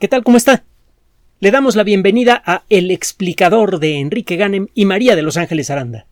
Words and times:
¿Qué 0.00 0.08
tal? 0.08 0.24
¿Cómo 0.24 0.36
está? 0.36 0.64
Le 1.38 1.52
damos 1.52 1.76
la 1.76 1.84
bienvenida 1.84 2.42
a 2.44 2.64
El 2.68 2.90
explicador 2.90 3.78
de 3.78 4.00
Enrique 4.00 4.34
Ganem 4.34 4.66
y 4.74 4.86
María 4.86 5.14
de 5.14 5.22
Los 5.22 5.36
Ángeles 5.36 5.70
Aranda. 5.70 6.06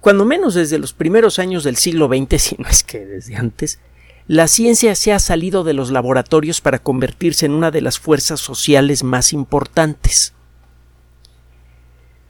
Cuando 0.00 0.24
menos 0.24 0.54
desde 0.54 0.78
los 0.78 0.94
primeros 0.94 1.38
años 1.38 1.62
del 1.62 1.76
siglo 1.76 2.08
XX, 2.08 2.42
si 2.42 2.56
no 2.58 2.68
es 2.68 2.82
que 2.82 3.04
desde 3.04 3.36
antes, 3.36 3.80
la 4.26 4.48
ciencia 4.48 4.94
se 4.94 5.12
ha 5.12 5.18
salido 5.18 5.62
de 5.62 5.74
los 5.74 5.90
laboratorios 5.90 6.62
para 6.62 6.78
convertirse 6.78 7.44
en 7.44 7.52
una 7.52 7.70
de 7.70 7.82
las 7.82 7.98
fuerzas 7.98 8.40
sociales 8.40 9.04
más 9.04 9.34
importantes. 9.34 10.32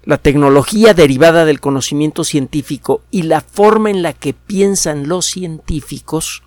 La 0.03 0.19
tecnología 0.19 0.95
derivada 0.95 1.45
del 1.45 1.61
conocimiento 1.61 2.25
científico 2.25 3.03
y 3.13 3.23
la 3.23 3.41
forma 3.41 3.91
en 3.91 4.03
la 4.03 4.15
que 4.15 4.35
piensan 4.35 5.07
los 5.07 5.27
científicos 5.27 6.43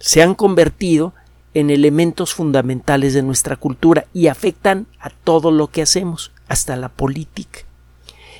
se 0.00 0.22
han 0.22 0.34
convertido 0.34 1.14
en 1.54 1.70
elementos 1.70 2.34
fundamentales 2.34 3.14
de 3.14 3.22
nuestra 3.22 3.56
cultura 3.56 4.06
y 4.12 4.28
afectan 4.28 4.86
a 4.98 5.10
todo 5.10 5.50
lo 5.50 5.68
que 5.68 5.82
hacemos, 5.82 6.32
hasta 6.48 6.76
la 6.76 6.88
política. 6.88 7.60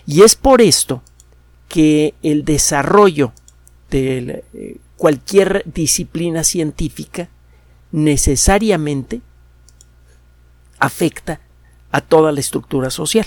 Y 0.06 0.22
es 0.22 0.34
por 0.34 0.60
esto 0.60 1.02
que 1.68 2.14
el 2.22 2.44
desarrollo 2.44 3.32
de 3.90 4.44
eh, 4.54 4.76
cualquier 4.96 5.62
disciplina 5.66 6.44
científica 6.44 7.28
necesariamente 7.92 9.20
afecta 10.78 11.40
a 11.90 12.00
toda 12.00 12.32
la 12.32 12.40
estructura 12.40 12.90
social. 12.90 13.26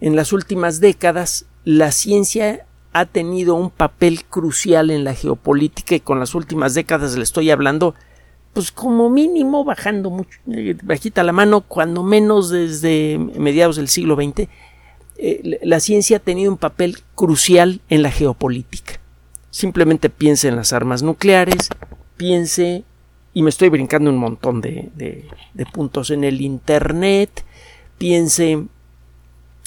En 0.00 0.16
las 0.16 0.32
últimas 0.32 0.80
décadas, 0.80 1.46
la 1.64 1.92
ciencia 1.92 2.66
ha 2.92 3.06
tenido 3.06 3.54
un 3.54 3.70
papel 3.70 4.24
crucial 4.24 4.90
en 4.90 5.04
la 5.04 5.14
geopolítica 5.14 5.94
y 5.94 6.00
con 6.00 6.18
las 6.18 6.34
últimas 6.34 6.74
décadas 6.74 7.16
le 7.16 7.22
estoy 7.22 7.50
hablando 7.50 7.94
pues 8.52 8.70
como 8.70 9.08
mínimo 9.08 9.64
bajando 9.64 10.10
mucho, 10.10 10.38
bajita 10.82 11.22
la 11.22 11.32
mano, 11.32 11.62
cuando 11.62 12.02
menos 12.02 12.50
desde 12.50 13.18
mediados 13.18 13.76
del 13.76 13.88
siglo 13.88 14.16
XX, 14.16 14.48
eh, 15.16 15.60
la 15.62 15.80
ciencia 15.80 16.18
ha 16.18 16.20
tenido 16.20 16.50
un 16.50 16.58
papel 16.58 16.98
crucial 17.14 17.80
en 17.88 18.02
la 18.02 18.10
geopolítica. 18.10 19.00
Simplemente 19.50 20.10
piense 20.10 20.48
en 20.48 20.56
las 20.56 20.72
armas 20.72 21.02
nucleares, 21.02 21.68
piense, 22.16 22.84
y 23.34 23.42
me 23.42 23.50
estoy 23.50 23.68
brincando 23.70 24.10
un 24.10 24.16
montón 24.18 24.60
de, 24.60 24.90
de, 24.94 25.66
puntos 25.66 26.10
en 26.10 26.24
el 26.24 26.40
Internet, 26.40 27.44
piense 27.98 28.64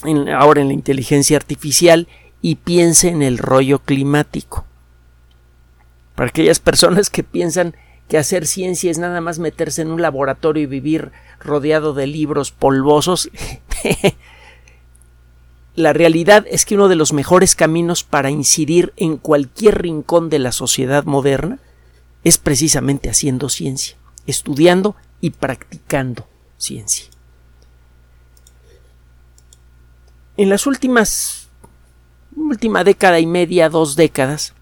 en, 0.04 0.30
ahora 0.30 0.62
en 0.62 0.68
la 0.68 0.74
inteligencia 0.74 1.38
artificial 1.38 2.08
y 2.42 2.56
piense 2.56 3.10
en 3.10 3.24
el 3.24 3.38
rollo 3.40 3.80
climático. 3.80 4.66
Para 6.16 6.30
aquellas 6.30 6.60
personas 6.60 7.10
que 7.10 7.24
piensan 7.24 7.76
que 8.08 8.18
hacer 8.18 8.46
ciencia 8.46 8.92
es 8.92 8.98
nada 8.98 9.22
más 9.22 9.40
meterse 9.40 9.82
en 9.82 9.92
un 9.92 10.02
laboratorio 10.02 10.64
y 10.64 10.68
vivir 10.68 11.12
rodeado 11.40 11.94
de 11.94 12.08
libros 12.08 12.52
polvosos. 12.52 13.30
la 15.76 15.94
realidad 15.94 16.46
es 16.50 16.66
que 16.66 16.76
uno 16.76 16.88
de 16.88 16.96
los 16.96 17.14
mejores 17.14 17.56
caminos 17.56 18.04
para 18.04 18.30
incidir 18.30 18.94
en 18.98 19.18
cualquier 19.18 19.82
rincón 19.82 20.30
de 20.30 20.40
la 20.40 20.52
sociedad 20.52 21.06
moderna 21.06 21.60
es 22.24 22.38
precisamente 22.38 23.10
haciendo 23.10 23.50
ciencia, 23.50 23.98
estudiando 24.28 24.96
y 25.22 25.32
practicando 25.32 26.28
ciencia. 26.58 27.06
En 30.38 30.50
las 30.50 30.68
últimas 30.68 31.46
última 32.36 32.84
década 32.84 33.20
y 33.20 33.26
media, 33.26 33.70
dos 33.70 33.96
décadas, 33.96 34.54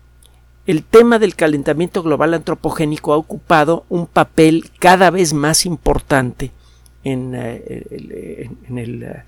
el 0.66 0.84
tema 0.84 1.20
del 1.20 1.36
calentamiento 1.36 2.04
global 2.04 2.34
antropogénico 2.34 3.14
ha 3.14 3.18
ocupado 3.18 3.86
un 3.90 4.08
papel 4.08 4.72
cada 4.80 5.10
vez 5.10 5.34
más 5.34 5.66
importante 5.66 6.52
en, 7.04 7.34
eh, 7.36 8.50
el 8.70 9.24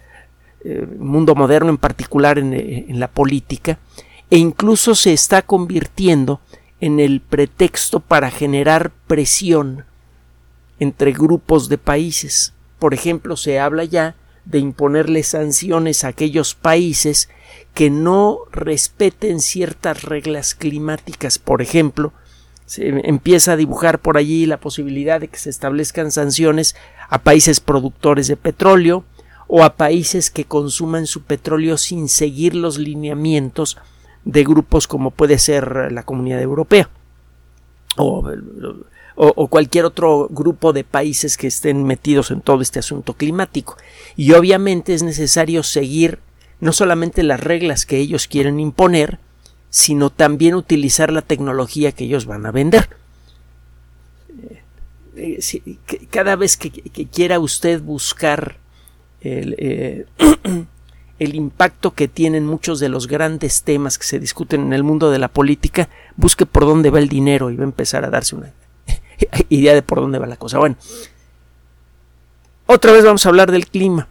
eh, 0.63 0.87
mundo 0.97 1.35
moderno, 1.35 1.69
en 1.69 1.77
particular 1.77 2.39
en, 2.39 2.99
la 2.99 3.09
política, 3.09 3.77
e 4.29 4.37
incluso 4.37 4.95
se 4.95 5.13
está 5.13 5.41
convirtiendo 5.41 6.39
en 6.79 6.99
el 6.99 7.21
pretexto 7.21 7.99
para 7.99 8.31
generar 8.31 8.91
presión 9.05 9.85
entre 10.79 11.11
grupos 11.11 11.69
de 11.69 11.77
países. 11.77 12.53
Por 12.79 12.93
ejemplo, 12.93 13.37
se 13.37 13.59
habla 13.59 13.83
ya 13.83 14.15
de 14.45 14.59
imponerle 14.59 15.23
sanciones 15.23 16.03
a 16.03 16.09
aquellos 16.09 16.55
países 16.55 17.29
que 17.73 17.89
no 17.89 18.39
respeten 18.51 19.39
ciertas 19.39 20.03
reglas 20.03 20.55
climáticas. 20.55 21.39
Por 21.39 21.61
ejemplo, 21.61 22.13
se 22.65 22.87
empieza 23.07 23.53
a 23.53 23.57
dibujar 23.57 23.99
por 23.99 24.17
allí 24.17 24.45
la 24.45 24.59
posibilidad 24.59 25.19
de 25.19 25.27
que 25.27 25.37
se 25.37 25.49
establezcan 25.49 26.11
sanciones 26.11 26.75
a 27.09 27.21
países 27.21 27.59
productores 27.59 28.27
de 28.27 28.37
petróleo 28.37 29.03
o 29.47 29.63
a 29.63 29.75
países 29.75 30.31
que 30.31 30.45
consuman 30.45 31.05
su 31.05 31.23
petróleo 31.23 31.77
sin 31.77 32.09
seguir 32.09 32.55
los 32.55 32.79
lineamientos 32.79 33.77
de 34.23 34.43
grupos 34.43 34.87
como 34.87 35.11
puede 35.11 35.37
ser 35.37 35.91
la 35.91 36.03
Comunidad 36.03 36.41
Europea 36.41 36.89
o, 37.97 38.27
o, 39.15 39.47
cualquier 39.47 39.85
otro 39.85 40.27
grupo 40.29 40.73
de 40.73 40.83
países 40.83 41.37
que 41.37 41.47
estén 41.47 41.83
metidos 41.83 42.31
en 42.31 42.41
todo 42.41 42.61
este 42.61 42.79
asunto 42.79 43.13
climático. 43.13 43.77
Y 44.15 44.33
obviamente 44.33 44.93
es 44.93 45.03
necesario 45.03 45.63
seguir 45.63 46.19
no 46.59 46.71
solamente 46.71 47.23
las 47.23 47.39
reglas 47.39 47.85
que 47.85 47.97
ellos 47.97 48.27
quieren 48.27 48.59
imponer, 48.59 49.19
sino 49.69 50.09
también 50.09 50.55
utilizar 50.55 51.11
la 51.11 51.21
tecnología 51.21 51.91
que 51.91 52.05
ellos 52.05 52.25
van 52.25 52.45
a 52.45 52.51
vender. 52.51 52.89
Eh, 55.17 55.39
eh, 55.39 55.77
cada 56.09 56.35
vez 56.35 56.57
que, 56.57 56.71
quiera 56.71 57.39
usted 57.39 57.81
buscar 57.81 58.57
el, 59.21 59.55
eh, 59.57 60.05
el, 61.19 61.35
impacto 61.35 61.93
que 61.93 62.07
tienen 62.07 62.45
muchos 62.45 62.79
de 62.79 62.89
los 62.89 63.07
grandes 63.07 63.63
temas 63.63 63.97
que 63.97 64.05
se 64.05 64.19
discuten 64.19 64.61
en 64.61 64.73
el 64.73 64.83
mundo 64.83 65.11
de 65.11 65.19
la 65.19 65.27
política, 65.27 65.89
busque 66.15 66.45
por 66.45 66.65
dónde 66.65 66.89
va 66.89 66.99
el 66.99 67.09
dinero 67.09 67.49
y 67.49 67.55
va 67.55 67.63
a 67.63 67.67
empezar 67.67 68.05
a 68.05 68.09
darse 68.09 68.35
una 68.35 68.53
idea 69.49 69.73
de 69.73 69.81
por 69.81 69.99
dónde 69.99 70.19
va 70.19 70.25
la 70.25 70.37
cosa. 70.37 70.57
Bueno, 70.57 70.77
otra 72.65 72.91
vez 72.91 73.03
vamos 73.03 73.25
a 73.25 73.29
hablar 73.29 73.51
del 73.51 73.67
clima 73.67 74.07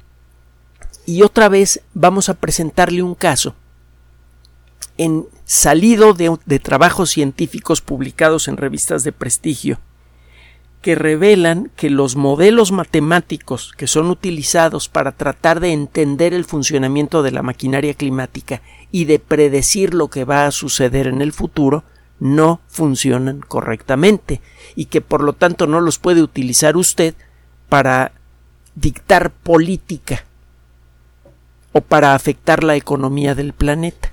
y 1.06 1.22
otra 1.22 1.48
vez 1.48 1.80
vamos 1.92 2.28
a 2.28 2.34
presentarle 2.34 3.02
un 3.02 3.14
caso 3.14 3.54
en 4.96 5.26
salido 5.44 6.14
de, 6.14 6.36
de, 6.46 6.58
trabajos 6.60 7.10
científicos 7.10 7.80
publicados 7.80 8.48
en 8.48 8.56
revistas 8.56 9.02
de 9.04 9.12
prestigio 9.12 9.80
que 10.80 10.94
revelan 10.94 11.70
que 11.76 11.88
los 11.88 12.14
modelos 12.14 12.70
matemáticos 12.70 13.72
que 13.76 13.86
son 13.86 14.10
utilizados 14.10 14.88
para 14.88 15.12
tratar 15.12 15.60
de 15.60 15.72
entender 15.72 16.34
el 16.34 16.44
funcionamiento 16.44 17.22
de 17.22 17.32
la 17.32 17.42
maquinaria 17.42 17.94
climática 17.94 18.60
y 18.92 19.06
de 19.06 19.18
predecir 19.18 19.94
lo 19.94 20.08
que 20.08 20.24
va 20.24 20.46
a 20.46 20.52
suceder 20.52 21.06
en 21.06 21.22
el 21.22 21.32
futuro 21.32 21.84
no 22.20 22.60
funcionan 22.68 23.40
correctamente 23.40 24.40
y 24.76 24.86
que 24.86 25.00
por 25.00 25.22
lo 25.22 25.32
tanto 25.32 25.66
no 25.66 25.80
los 25.80 25.98
puede 25.98 26.22
utilizar 26.22 26.76
usted 26.76 27.14
para 27.68 28.12
dictar 28.74 29.30
política 29.30 30.24
o 31.74 31.80
para 31.80 32.14
afectar 32.14 32.64
la 32.64 32.76
economía 32.76 33.34
del 33.34 33.52
planeta. 33.52 34.12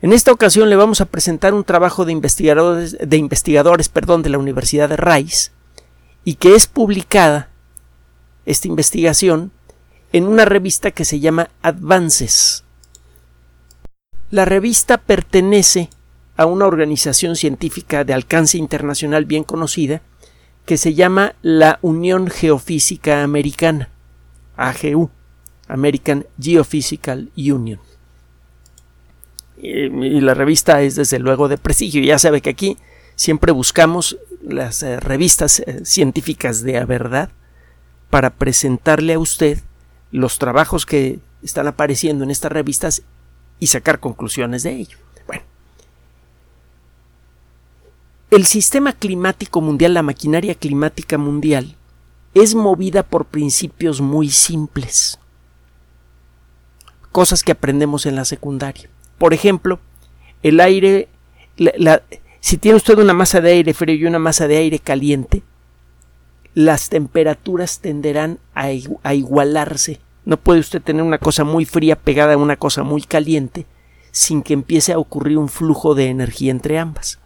En 0.00 0.12
esta 0.12 0.32
ocasión 0.32 0.70
le 0.70 0.76
vamos 0.76 1.00
a 1.00 1.06
presentar 1.06 1.52
un 1.52 1.64
trabajo 1.64 2.04
de 2.04 2.12
investigadores, 2.12 2.96
de, 2.98 3.16
investigadores 3.16 3.88
perdón, 3.88 4.22
de 4.22 4.30
la 4.30 4.38
Universidad 4.38 4.88
de 4.88 4.96
Rice 4.96 5.50
y 6.24 6.36
que 6.36 6.54
es 6.54 6.66
publicada 6.66 7.50
esta 8.46 8.68
investigación 8.68 9.50
en 10.12 10.24
una 10.24 10.44
revista 10.44 10.92
que 10.92 11.04
se 11.04 11.20
llama 11.20 11.50
Advances. 11.60 12.64
La 14.30 14.44
revista 14.44 14.98
pertenece 14.98 15.90
a 16.36 16.46
una 16.46 16.66
organización 16.66 17.34
científica 17.34 18.04
de 18.04 18.14
alcance 18.14 18.58
internacional 18.58 19.24
bien 19.24 19.42
conocida 19.42 20.02
que 20.66 20.76
se 20.76 20.94
llama 20.94 21.34
la 21.42 21.80
Unión 21.82 22.28
Geofísica 22.28 23.24
Americana, 23.24 23.88
AGU. 24.56 25.10
American 25.72 26.26
Geophysical 26.38 27.30
Union. 27.36 27.80
Y, 29.56 30.20
la 30.20 30.34
revista 30.34 30.82
es 30.82 30.96
desde 30.96 31.18
luego 31.18 31.48
de 31.48 31.56
prestigio. 31.56 32.02
Ya 32.02 32.18
sabe 32.18 32.40
que 32.42 32.50
aquí 32.50 32.76
siempre 33.14 33.52
buscamos 33.52 34.18
las 34.42 34.82
eh, 34.82 35.00
revistas 35.00 35.60
eh, 35.60 35.84
científicas 35.84 36.62
de 36.62 36.74
la 36.74 36.84
verdad 36.84 37.30
para 38.10 38.30
presentarle 38.30 39.14
a 39.14 39.18
usted 39.18 39.60
los 40.10 40.38
trabajos 40.38 40.84
que 40.84 41.20
están 41.42 41.66
apareciendo 41.66 42.22
en 42.24 42.30
estas 42.30 42.52
revistas 42.52 43.02
y 43.58 43.68
sacar 43.68 43.98
conclusiones 43.98 44.64
de 44.64 44.72
ello. 44.72 44.98
Bueno, 45.26 45.44
el 48.30 48.44
sistema 48.44 48.92
climático 48.92 49.62
mundial, 49.62 49.94
la 49.94 50.02
maquinaria 50.02 50.54
climática 50.54 51.16
mundial, 51.16 51.76
es 52.34 52.54
movida 52.54 53.02
por 53.02 53.24
principios 53.26 54.00
muy 54.00 54.28
simples 54.28 55.18
cosas 57.12 57.44
que 57.44 57.52
aprendemos 57.52 58.06
en 58.06 58.16
la 58.16 58.24
secundaria. 58.24 58.88
Por 59.18 59.34
ejemplo, 59.34 59.78
el 60.42 60.58
aire, 60.60 61.08
Si 62.40 62.56
tiene 62.56 62.76
usted 62.76 62.98
una 62.98 63.12
masa 63.12 63.40
de 63.40 63.52
aire 63.52 63.74
frío 63.74 63.94
y 63.94 64.06
una 64.06 64.18
masa 64.18 64.48
de 64.48 64.56
aire 64.56 64.80
caliente, 64.80 65.42
las 66.54 66.88
temperaturas 66.88 67.78
tenderán 67.78 68.38
a, 68.54 68.70
a 69.04 69.14
igualarse. 69.14 70.00
No 70.24 70.36
puede 70.36 70.60
usted 70.60 70.82
tener 70.82 71.02
una 71.02 71.18
cosa 71.18 71.44
muy 71.44 71.64
fría 71.64 71.96
pegada 71.96 72.34
a 72.34 72.38
una 72.38 72.56
cosa 72.56 72.82
muy 72.82 73.02
caliente 73.02 73.66
sin 74.10 74.42
que 74.42 74.54
empiece 74.54 74.92
a 74.92 74.98
ocurrir 74.98 75.38
un 75.38 75.48
flujo 75.48 75.94
de 75.94 76.08
energía 76.08 76.50
entre 76.50 76.78
ambas. 76.78 77.18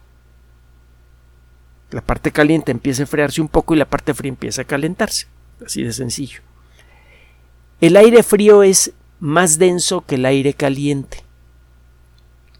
La 1.91 2.01
parte 2.01 2.31
caliente 2.31 2.71
empieza 2.71 3.01
a 3.01 3.05
enfriarse 3.05 3.41
un 3.41 3.47
poco 3.47 3.73
y 3.73 3.77
la 3.77 3.89
parte 3.89 4.13
fría 4.13 4.29
empieza 4.29 4.61
a 4.61 4.65
calentarse. 4.65 5.27
Así 5.65 5.83
de 5.83 5.93
sencillo. 5.93 6.41
El 7.81 7.97
aire 7.97 8.23
frío 8.23 8.63
es 8.63 8.93
más 9.19 9.57
denso 9.57 10.03
que 10.05 10.15
el 10.15 10.25
aire 10.25 10.53
caliente. 10.53 11.23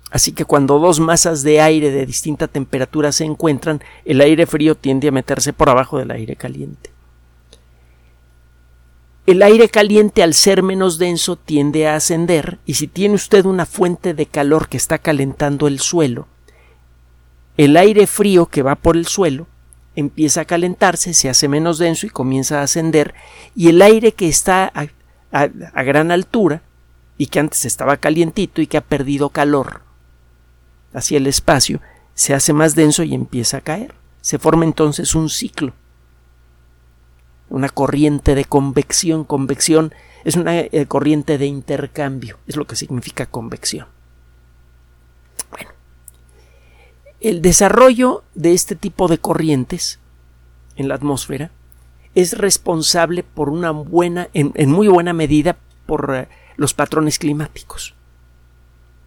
Así 0.09 0.31
que 0.31 0.45
cuando 0.45 0.80
dos 0.80 1.00
masas 1.00 1.44
de 1.44 1.62
aire 1.62 1.92
de 1.92 2.06
distinta 2.06 2.48
temperatura 2.48 3.12
se 3.12 3.25
encuentran, 3.25 3.81
el 4.06 4.21
aire 4.21 4.45
frío 4.45 4.75
tiende 4.75 5.09
a 5.09 5.12
meterse 5.12 5.54
por 5.54 5.69
abajo 5.69 5.98
del 5.98 6.12
aire 6.12 6.36
caliente. 6.36 6.92
El 9.25 9.44
aire 9.44 9.68
caliente 9.68 10.24
al 10.24 10.33
ser 10.33 10.63
menos 10.63 10.98
denso 10.98 11.36
tiende 11.36 11.86
a 11.86 11.95
ascender 11.95 12.60
y 12.65 12.75
si 12.75 12.88
tiene 12.88 13.15
usted 13.15 13.45
una 13.45 13.65
fuente 13.65 14.13
de 14.13 14.25
calor 14.25 14.69
que 14.69 14.77
está 14.77 15.00
calentando 15.00 15.68
el 15.68 15.80
suelo, 15.80 16.27
el 17.57 17.75
aire 17.75 18.07
frío 18.07 18.45
que 18.45 18.62
va 18.62 18.75
por 18.75 18.95
el 18.95 19.06
suelo 19.06 19.48
empieza 19.98 20.42
a 20.42 20.45
calentarse, 20.45 21.13
se 21.13 21.27
hace 21.27 21.50
menos 21.50 21.77
denso 21.77 22.06
y 22.06 22.10
comienza 22.10 22.60
a 22.60 22.63
ascender 22.63 23.15
y 23.53 23.68
el 23.68 23.81
aire 23.81 24.13
que 24.13 24.30
está 24.30 24.71
a, 25.31 25.47
gran 25.83 26.12
altura 26.12 26.62
y 27.18 27.27
que 27.27 27.39
antes 27.39 27.65
estaba 27.65 27.97
calientito 27.97 28.62
y 28.62 28.68
que 28.68 28.77
ha 28.77 28.81
perdido 28.81 29.29
calor 29.29 29.81
hacia 30.94 31.18
el 31.18 31.27
espacio, 31.27 31.81
se 32.13 32.33
hace 32.33 32.53
más 32.53 32.75
denso 32.75 33.03
y 33.03 33.13
empieza 33.13 33.57
a 33.57 33.62
caer. 33.62 33.94
Se 34.21 34.39
forma 34.39 34.65
entonces 34.65 35.15
un 35.15 35.29
ciclo, 35.29 35.74
una 37.50 37.69
corriente 37.69 38.35
de 38.35 38.45
convección. 38.45 39.24
Convección 39.24 39.94
es 40.24 40.35
una 40.35 40.59
eh, 40.59 40.85
corriente 40.88 41.38
de 41.38 41.45
intercambio, 41.45 42.38
es 42.47 42.56
lo 42.56 42.65
que 42.65 42.75
significa 42.75 43.25
convección. 43.25 43.88
Bueno, 45.51 45.69
el 47.21 47.41
desarrollo 47.41 48.24
de 48.35 48.53
este 48.53 48.75
tipo 48.75 49.07
de 49.07 49.18
corrientes 49.18 50.00
en 50.75 50.88
la 50.88 50.95
atmósfera 50.95 51.51
es 52.15 52.38
responsable 52.38 53.24
por 53.24 53.50
una 53.50 53.71
buena, 53.71 54.30
en, 54.33 54.51
en 54.56 54.71
muy 54.71 54.88
buena 54.88 55.13
medida, 55.13 55.57
por 55.88 56.13
eh, 56.13 56.27
los 56.57 56.75
patrones 56.75 57.18
climáticos. 57.18 57.95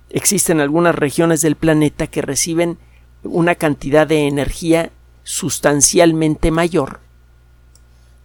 Existen 0.08 0.58
algunas 0.58 0.96
regiones 0.96 1.40
del 1.42 1.54
planeta 1.54 2.08
que 2.08 2.22
reciben 2.22 2.78
una 3.22 3.54
cantidad 3.54 4.08
de 4.08 4.26
energía 4.26 4.90
sustancialmente 5.22 6.50
mayor 6.50 6.98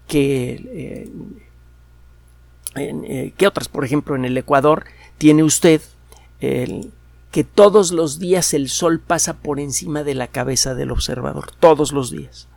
que, 0.08 0.54
eh, 0.74 1.12
eh, 2.76 3.34
que 3.38 3.48
otras. 3.48 3.68
Por 3.68 3.86
ejemplo, 3.86 4.16
en 4.16 4.26
el 4.26 4.36
Ecuador 4.36 4.86
tiene 5.20 5.44
usted 5.44 5.82
que 6.40 7.44
todos 7.44 7.92
los 7.92 8.20
días 8.20 8.54
el 8.54 8.70
sol 8.70 9.00
pasa 9.00 9.38
por 9.38 9.60
encima 9.60 10.04
de 10.04 10.14
la 10.14 10.28
cabeza 10.28 10.76
del 10.76 10.92
observador, 10.92 11.52
todos 11.60 11.92
los 11.92 12.12
días. 12.12 12.48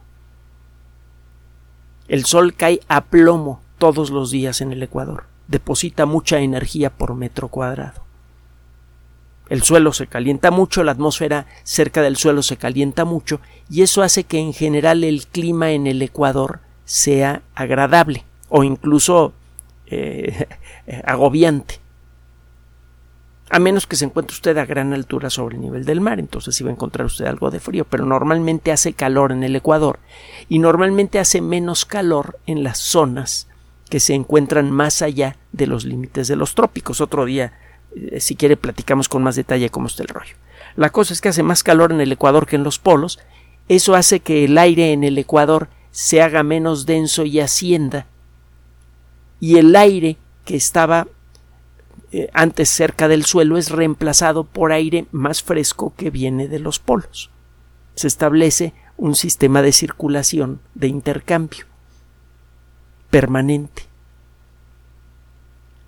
El 2.08 2.24
sol 2.24 2.54
cae 2.54 2.80
a 2.88 3.04
plomo 3.04 3.60
todos 3.76 4.10
los 4.10 4.30
días 4.30 4.60
en 4.62 4.72
el 4.72 4.82
Ecuador, 4.82 5.24
deposita 5.46 6.06
mucha 6.06 6.40
energía 6.40 6.90
por 6.90 7.14
metro 7.14 7.48
cuadrado. 7.48 8.02
El 9.48 9.62
suelo 9.62 9.92
se 9.92 10.06
calienta 10.06 10.50
mucho, 10.50 10.84
la 10.84 10.92
atmósfera 10.92 11.46
cerca 11.64 12.02
del 12.02 12.16
suelo 12.16 12.42
se 12.42 12.56
calienta 12.56 13.04
mucho 13.04 13.40
y 13.70 13.82
eso 13.82 14.02
hace 14.02 14.24
que 14.24 14.38
en 14.38 14.52
general 14.52 15.04
el 15.04 15.26
clima 15.26 15.70
en 15.70 15.86
el 15.86 16.02
Ecuador 16.02 16.60
sea 16.84 17.42
agradable 17.54 18.24
o 18.48 18.64
incluso 18.64 19.32
eh, 19.86 20.46
agobiante. 21.04 21.80
A 23.50 23.58
menos 23.58 23.86
que 23.86 23.96
se 23.96 24.04
encuentre 24.04 24.34
usted 24.34 24.58
a 24.58 24.66
gran 24.66 24.92
altura 24.92 25.30
sobre 25.30 25.56
el 25.56 25.62
nivel 25.62 25.84
del 25.84 26.00
mar, 26.00 26.18
entonces 26.18 26.54
sí 26.54 26.64
va 26.64 26.70
a 26.70 26.74
encontrar 26.74 27.06
usted 27.06 27.24
algo 27.24 27.50
de 27.50 27.60
frío, 27.60 27.86
pero 27.86 28.04
normalmente 28.04 28.72
hace 28.72 28.92
calor 28.92 29.32
en 29.32 29.42
el 29.42 29.56
Ecuador 29.56 29.98
y 30.48 30.58
normalmente 30.58 31.18
hace 31.18 31.40
menos 31.40 31.84
calor 31.84 32.38
en 32.46 32.62
las 32.62 32.78
zonas 32.78 33.48
que 33.88 34.00
se 34.00 34.14
encuentran 34.14 34.70
más 34.70 35.00
allá 35.00 35.36
de 35.52 35.66
los 35.66 35.84
límites 35.84 36.28
de 36.28 36.36
los 36.36 36.54
trópicos. 36.54 37.00
Otro 37.00 37.24
día 37.24 37.54
eh, 37.96 38.20
si 38.20 38.36
quiere 38.36 38.56
platicamos 38.56 39.08
con 39.08 39.22
más 39.22 39.36
detalle 39.36 39.70
cómo 39.70 39.86
está 39.86 40.02
el 40.02 40.08
rollo. 40.08 40.34
La 40.76 40.90
cosa 40.90 41.12
es 41.12 41.20
que 41.20 41.28
hace 41.28 41.42
más 41.42 41.62
calor 41.62 41.92
en 41.92 42.00
el 42.00 42.12
Ecuador 42.12 42.46
que 42.46 42.56
en 42.56 42.64
los 42.64 42.78
polos, 42.78 43.18
eso 43.68 43.94
hace 43.94 44.20
que 44.20 44.44
el 44.44 44.58
aire 44.58 44.92
en 44.92 45.04
el 45.04 45.18
Ecuador 45.18 45.68
se 45.90 46.22
haga 46.22 46.42
menos 46.42 46.86
denso 46.86 47.24
y 47.24 47.40
ascienda, 47.40 48.06
y 49.40 49.56
el 49.56 49.74
aire 49.74 50.16
que 50.44 50.56
estaba 50.56 51.08
eh, 52.10 52.30
antes 52.32 52.68
cerca 52.68 53.08
del 53.08 53.24
suelo 53.24 53.58
es 53.58 53.70
reemplazado 53.70 54.44
por 54.44 54.72
aire 54.72 55.06
más 55.12 55.42
fresco 55.42 55.92
que 55.96 56.10
viene 56.10 56.48
de 56.48 56.58
los 56.58 56.78
polos. 56.78 57.30
Se 57.94 58.06
establece 58.06 58.72
un 58.96 59.14
sistema 59.14 59.62
de 59.62 59.72
circulación, 59.72 60.60
de 60.74 60.88
intercambio 60.88 61.66
permanente. 63.10 63.84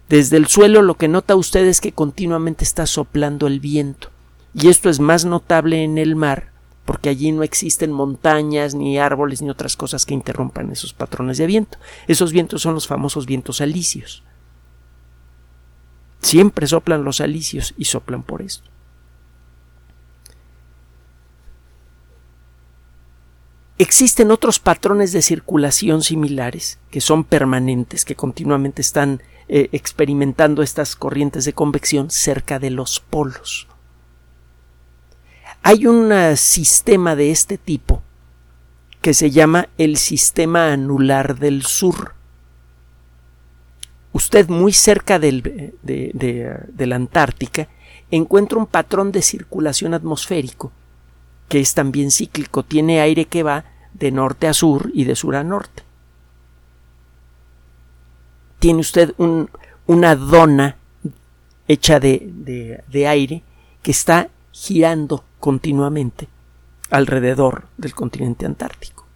Desde 0.08 0.36
el 0.36 0.46
suelo 0.46 0.82
lo 0.82 0.94
que 0.94 1.08
nota 1.08 1.36
usted 1.36 1.66
es 1.66 1.80
que 1.80 1.92
continuamente 1.92 2.64
está 2.64 2.86
soplando 2.86 3.46
el 3.46 3.60
viento, 3.60 4.10
y 4.54 4.68
esto 4.68 4.90
es 4.90 4.98
más 4.98 5.24
notable 5.24 5.84
en 5.84 5.98
el 5.98 6.16
mar, 6.16 6.50
porque 6.84 7.08
allí 7.08 7.30
no 7.30 7.44
existen 7.44 7.92
montañas, 7.92 8.74
ni 8.74 8.98
árboles, 8.98 9.42
ni 9.42 9.50
otras 9.50 9.76
cosas 9.76 10.06
que 10.06 10.14
interrumpan 10.14 10.72
esos 10.72 10.92
patrones 10.92 11.38
de 11.38 11.46
viento. 11.46 11.78
Esos 12.08 12.32
vientos 12.32 12.62
son 12.62 12.74
los 12.74 12.88
famosos 12.88 13.26
vientos 13.26 13.60
alisios. 13.60 14.24
Siempre 16.20 16.66
soplan 16.66 17.04
los 17.04 17.20
alisios 17.20 17.74
y 17.76 17.86
soplan 17.86 18.22
por 18.22 18.42
esto. 18.42 18.70
Existen 23.78 24.30
otros 24.30 24.58
patrones 24.58 25.12
de 25.12 25.22
circulación 25.22 26.02
similares 26.02 26.78
que 26.90 27.00
son 27.00 27.24
permanentes, 27.24 28.04
que 28.04 28.14
continuamente 28.14 28.82
están 28.82 29.22
eh, 29.48 29.70
experimentando 29.72 30.62
estas 30.62 30.94
corrientes 30.96 31.46
de 31.46 31.54
convección 31.54 32.10
cerca 32.10 32.58
de 32.58 32.68
los 32.68 33.00
polos. 33.00 33.66
Hay 35.62 35.86
un 35.86 36.12
sistema 36.36 37.16
de 37.16 37.30
este 37.30 37.56
tipo 37.56 38.02
que 39.00 39.14
se 39.14 39.30
llama 39.30 39.68
el 39.78 39.96
sistema 39.96 40.72
anular 40.72 41.38
del 41.38 41.64
sur. 41.64 42.14
Usted 44.12 44.48
muy 44.48 44.72
cerca 44.72 45.18
del, 45.18 45.42
de, 45.82 46.58
de 46.68 46.86
la 46.86 46.96
Antártica 46.96 47.68
encuentra 48.10 48.58
un 48.58 48.66
patrón 48.66 49.12
de 49.12 49.22
circulación 49.22 49.94
atmosférico 49.94 50.72
que 51.48 51.60
es 51.60 51.74
también 51.74 52.10
cíclico, 52.10 52.62
tiene 52.62 53.00
aire 53.00 53.24
que 53.24 53.42
va 53.42 53.64
de 53.94 54.12
norte 54.12 54.46
a 54.46 54.54
sur 54.54 54.90
y 54.94 55.04
de 55.04 55.16
sur 55.16 55.34
a 55.34 55.42
norte 55.42 55.82
tiene 58.60 58.80
usted 58.80 59.14
una 59.86 60.14
dona 60.14 60.76
hecha 61.66 61.98
de, 61.98 62.82
de 62.86 63.08
aire 63.08 63.42
que 63.82 63.90
está 63.90 64.28
girando 64.52 65.24
continuamente 65.40 66.28
alrededor 66.90 67.64
del 67.78 67.94
continente 67.94 68.46
antártico. 68.46 69.06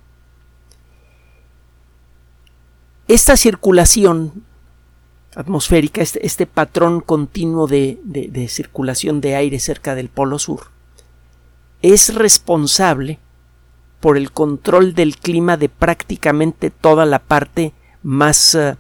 Esta 3.07 3.37
circulación 3.37 4.45
atmosférica, 5.35 6.03
este, 6.03 6.25
este 6.27 6.47
patrón 6.47 7.01
continuo 7.01 7.67
de, 7.67 7.99
de, 8.05 8.49
circulación 8.49 9.21
de 9.21 9.37
aire 9.37 9.59
cerca 9.59 9.95
del 9.95 10.09
Polo 10.09 10.39
Sur, 10.39 10.71
es 11.83 12.15
responsable 12.15 13.19
por 14.01 14.17
el 14.17 14.33
control 14.33 14.95
del 14.95 15.17
clima 15.17 15.57
de 15.57 15.69
prácticamente 15.69 16.71
toda 16.71 17.07
la 17.07 17.19
parte 17.19 17.73
más 18.03 18.55
eh, 18.55 18.77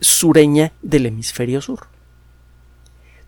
sureña 0.00 0.72
del 0.82 1.06
hemisferio 1.06 1.60
sur. 1.60 1.86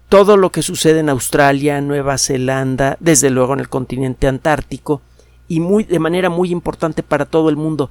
Todo 0.09 0.37
lo 0.37 0.50
que 0.50 0.62
sucede 0.62 1.00
en 1.00 1.09
Australia, 1.09 1.81
Nueva 1.81 2.19
Zelanda, 2.19 2.97
desde 3.00 3.31
luego 3.31 3.54
en 3.54 3.61
el 3.61 3.69
continente 3.69 4.26
antártico, 4.26 5.02
y 5.49 5.61
muy, 5.61 5.85
de 5.85 5.99
manera 5.99 6.31
muy 6.31 6.50
importante 6.50 7.02
para 7.02 7.26
todo 7.26 7.50
el 7.50 7.57
mundo, 7.57 7.90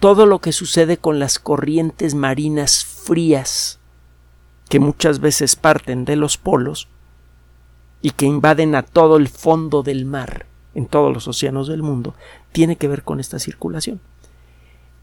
todo 0.00 0.26
lo 0.26 0.40
que 0.40 0.52
sucede 0.52 0.96
con 0.96 1.18
las 1.18 1.38
corrientes 1.38 2.14
marinas 2.14 2.84
frías, 2.84 3.80
que 4.68 4.80
muchas 4.80 5.20
veces 5.20 5.56
parten 5.56 6.04
de 6.04 6.16
los 6.16 6.36
polos 6.36 6.88
y 8.02 8.10
que 8.10 8.26
invaden 8.26 8.74
a 8.74 8.82
todo 8.82 9.16
el 9.16 9.28
fondo 9.28 9.82
del 9.82 10.04
mar, 10.04 10.46
en 10.74 10.86
todos 10.86 11.12
los 11.12 11.28
océanos 11.28 11.68
del 11.68 11.82
mundo, 11.82 12.14
tiene 12.52 12.76
que 12.76 12.88
ver 12.88 13.02
con 13.02 13.20
esta 13.20 13.38
circulación 13.38 14.00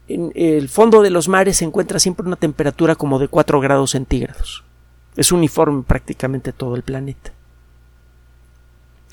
en 0.08 0.32
el 0.34 0.68
fondo 0.68 1.02
de 1.02 1.10
los 1.10 1.28
mares 1.28 1.58
se 1.58 1.64
encuentra 1.64 1.98
siempre 1.98 2.26
una 2.26 2.36
temperatura 2.36 2.94
como 2.94 3.18
de 3.18 3.28
4 3.28 3.60
grados 3.60 3.92
centígrados. 3.92 4.64
Es 5.16 5.32
uniforme 5.32 5.82
prácticamente 5.82 6.52
todo 6.52 6.76
el 6.76 6.82
planeta. 6.82 7.32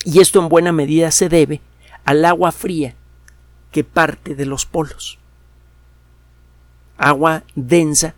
Y 0.04 0.20
esto 0.20 0.40
en 0.40 0.48
buena 0.48 0.72
medida 0.72 1.10
se 1.10 1.28
debe 1.28 1.60
al 2.04 2.24
agua 2.24 2.52
fría 2.52 2.94
que 3.70 3.84
parte 3.84 4.34
de 4.34 4.46
los 4.46 4.66
polos. 4.66 5.18
Agua 6.96 7.44
densa 7.54 8.14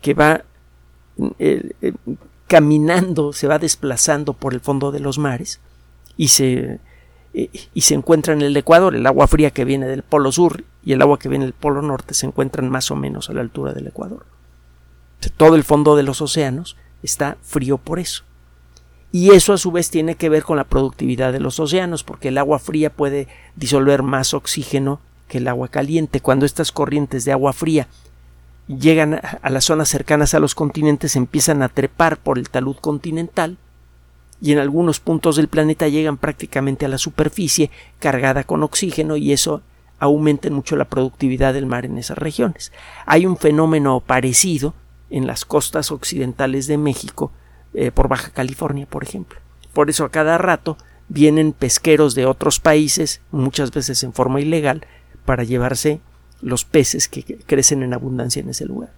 que 0.00 0.14
va 0.14 0.44
eh, 1.38 1.72
eh, 1.82 1.92
caminando, 2.46 3.32
se 3.32 3.46
va 3.46 3.58
desplazando 3.58 4.32
por 4.32 4.54
el 4.54 4.60
fondo 4.60 4.90
de 4.90 5.00
los 5.00 5.18
mares 5.18 5.60
y 6.16 6.28
se, 6.28 6.80
eh, 7.34 7.50
y 7.72 7.80
se 7.82 7.94
encuentra 7.94 8.34
en 8.34 8.42
el 8.42 8.56
Ecuador. 8.56 8.94
El 8.94 9.06
agua 9.06 9.26
fría 9.26 9.50
que 9.50 9.64
viene 9.64 9.86
del 9.86 10.02
polo 10.02 10.32
sur 10.32 10.64
y 10.84 10.92
el 10.92 11.02
agua 11.02 11.18
que 11.18 11.28
viene 11.28 11.44
del 11.44 11.54
polo 11.54 11.82
norte 11.82 12.14
se 12.14 12.26
encuentran 12.26 12.68
más 12.68 12.90
o 12.90 12.96
menos 12.96 13.30
a 13.30 13.34
la 13.34 13.40
altura 13.40 13.72
del 13.72 13.86
Ecuador. 13.86 14.26
Todo 15.36 15.54
el 15.54 15.64
fondo 15.64 15.96
de 15.96 16.02
los 16.02 16.22
océanos 16.22 16.76
está 17.02 17.36
frío 17.42 17.78
por 17.78 17.98
eso. 17.98 18.24
Y 19.12 19.30
eso 19.30 19.52
a 19.52 19.58
su 19.58 19.72
vez 19.72 19.90
tiene 19.90 20.14
que 20.14 20.28
ver 20.28 20.44
con 20.44 20.56
la 20.56 20.64
productividad 20.64 21.32
de 21.32 21.40
los 21.40 21.58
océanos, 21.58 22.04
porque 22.04 22.28
el 22.28 22.38
agua 22.38 22.58
fría 22.58 22.90
puede 22.90 23.26
disolver 23.56 24.02
más 24.02 24.34
oxígeno 24.34 25.00
que 25.28 25.38
el 25.38 25.48
agua 25.48 25.68
caliente. 25.68 26.20
Cuando 26.20 26.46
estas 26.46 26.72
corrientes 26.72 27.24
de 27.24 27.32
agua 27.32 27.52
fría 27.52 27.88
llegan 28.78 29.20
a 29.42 29.50
las 29.50 29.64
zonas 29.64 29.88
cercanas 29.88 30.34
a 30.34 30.40
los 30.40 30.54
continentes, 30.54 31.16
empiezan 31.16 31.62
a 31.62 31.68
trepar 31.68 32.18
por 32.18 32.38
el 32.38 32.50
talud 32.50 32.76
continental 32.76 33.58
y 34.40 34.52
en 34.52 34.58
algunos 34.58 35.00
puntos 35.00 35.36
del 35.36 35.48
planeta 35.48 35.88
llegan 35.88 36.16
prácticamente 36.16 36.86
a 36.86 36.88
la 36.88 36.98
superficie 36.98 37.70
cargada 37.98 38.44
con 38.44 38.62
oxígeno 38.62 39.16
y 39.16 39.32
eso 39.32 39.62
aumenta 39.98 40.48
mucho 40.50 40.76
la 40.76 40.86
productividad 40.86 41.52
del 41.52 41.66
mar 41.66 41.84
en 41.84 41.98
esas 41.98 42.16
regiones. 42.16 42.72
Hay 43.06 43.26
un 43.26 43.36
fenómeno 43.36 44.00
parecido 44.00 44.74
en 45.10 45.26
las 45.26 45.44
costas 45.44 45.90
occidentales 45.90 46.66
de 46.66 46.78
México, 46.78 47.32
eh, 47.74 47.90
por 47.90 48.08
Baja 48.08 48.30
California, 48.30 48.86
por 48.86 49.02
ejemplo. 49.02 49.38
Por 49.74 49.90
eso 49.90 50.04
a 50.04 50.10
cada 50.10 50.38
rato 50.38 50.78
vienen 51.08 51.52
pesqueros 51.52 52.14
de 52.14 52.24
otros 52.24 52.60
países, 52.60 53.20
muchas 53.30 53.72
veces 53.72 54.02
en 54.02 54.12
forma 54.12 54.40
ilegal, 54.40 54.86
para 55.24 55.44
llevarse 55.44 56.00
los 56.42 56.64
peces 56.64 57.08
que 57.08 57.22
crecen 57.46 57.82
en 57.82 57.94
abundancia 57.94 58.40
en 58.40 58.50
ese 58.50 58.66
lugar. 58.66 58.92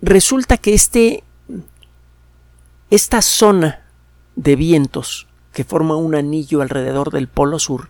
Resulta 0.00 0.58
que 0.58 0.74
este, 0.74 1.24
esta 2.90 3.22
zona 3.22 3.84
de 4.36 4.56
vientos 4.56 5.26
que 5.52 5.64
forma 5.64 5.96
un 5.96 6.14
anillo 6.14 6.60
alrededor 6.60 7.10
del 7.10 7.28
Polo 7.28 7.58
Sur 7.58 7.88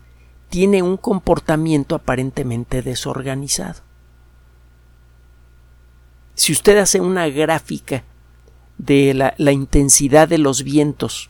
tiene 0.49 0.81
un 0.81 0.95
comportamiento 0.95 1.95
aparentemente 1.95 2.81
desorganizado. 2.81 3.81
Si 6.35 6.53
usted 6.53 6.77
hace 6.77 7.01
una 7.01 7.27
gráfica 7.27 8.03
de 8.77 9.13
la, 9.13 9.51
intensidad 9.51 10.27
de 10.27 10.37
los 10.37 10.63
vientos, 10.63 11.29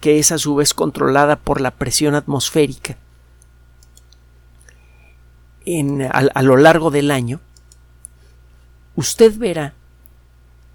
que 0.00 0.18
es 0.18 0.32
a 0.32 0.38
su 0.38 0.54
vez 0.54 0.74
controlada 0.74 1.36
por 1.36 1.60
la 1.60 1.72
presión 1.72 2.14
atmosférica, 2.14 2.96
a, 6.12 6.18
a 6.18 6.42
lo 6.42 6.56
largo 6.56 6.90
del 6.90 7.10
año, 7.10 7.40
usted 8.96 9.36
verá 9.36 9.74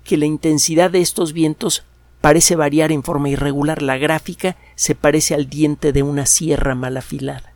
que 0.03 0.17
la 0.17 0.25
intensidad 0.25 0.91
de 0.91 1.01
estos 1.01 1.33
vientos 1.33 1.83
parece 2.21 2.55
variar 2.55 2.91
en 2.91 3.03
forma 3.03 3.29
irregular. 3.29 3.81
La 3.81 3.97
gráfica 3.97 4.57
se 4.75 4.95
parece 4.95 5.35
al 5.35 5.49
diente 5.49 5.93
de 5.93 6.03
una 6.03 6.25
sierra 6.25 6.75
mal 6.75 6.97
afilada. 6.97 7.53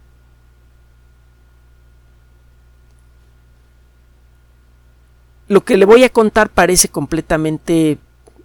Lo 5.47 5.65
que 5.65 5.77
le 5.77 5.85
voy 5.85 6.03
a 6.03 6.09
contar 6.09 6.49
parece 6.49 6.87
completamente 6.87 7.97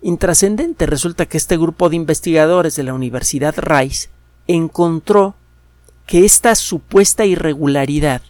intrascendente. 0.02 0.86
Resulta 0.86 1.26
que 1.26 1.36
este 1.36 1.56
grupo 1.56 1.88
de 1.88 1.96
investigadores 1.96 2.76
de 2.76 2.82
la 2.82 2.94
Universidad 2.94 3.54
Rice 3.56 4.08
encontró 4.46 5.34
que 6.06 6.24
esta 6.24 6.54
supuesta 6.54 7.24
irregularidad 7.24 8.22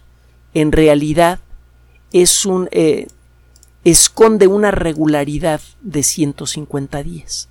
en 0.53 0.71
realidad 0.71 1.39
es 2.11 2.45
un 2.45 2.67
eh, 2.71 3.07
esconde 3.83 4.47
una 4.47 4.71
regularidad 4.71 5.61
de 5.81 6.03
150 6.03 7.03
días. 7.03 7.49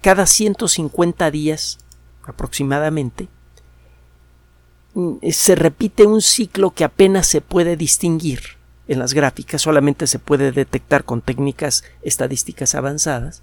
Cada 0.00 0.26
150 0.26 1.30
días 1.30 1.78
aproximadamente 2.24 3.28
mm, 4.94 5.16
se 5.30 5.54
repite 5.54 6.06
un 6.06 6.22
ciclo 6.22 6.70
que 6.70 6.84
apenas 6.84 7.26
se 7.26 7.40
puede 7.40 7.76
distinguir 7.76 8.40
en 8.88 8.98
las 8.98 9.14
gráficas, 9.14 9.62
solamente 9.62 10.06
se 10.06 10.18
puede 10.18 10.50
detectar 10.50 11.04
con 11.04 11.22
técnicas 11.22 11.84
estadísticas 12.02 12.74
avanzadas. 12.74 13.42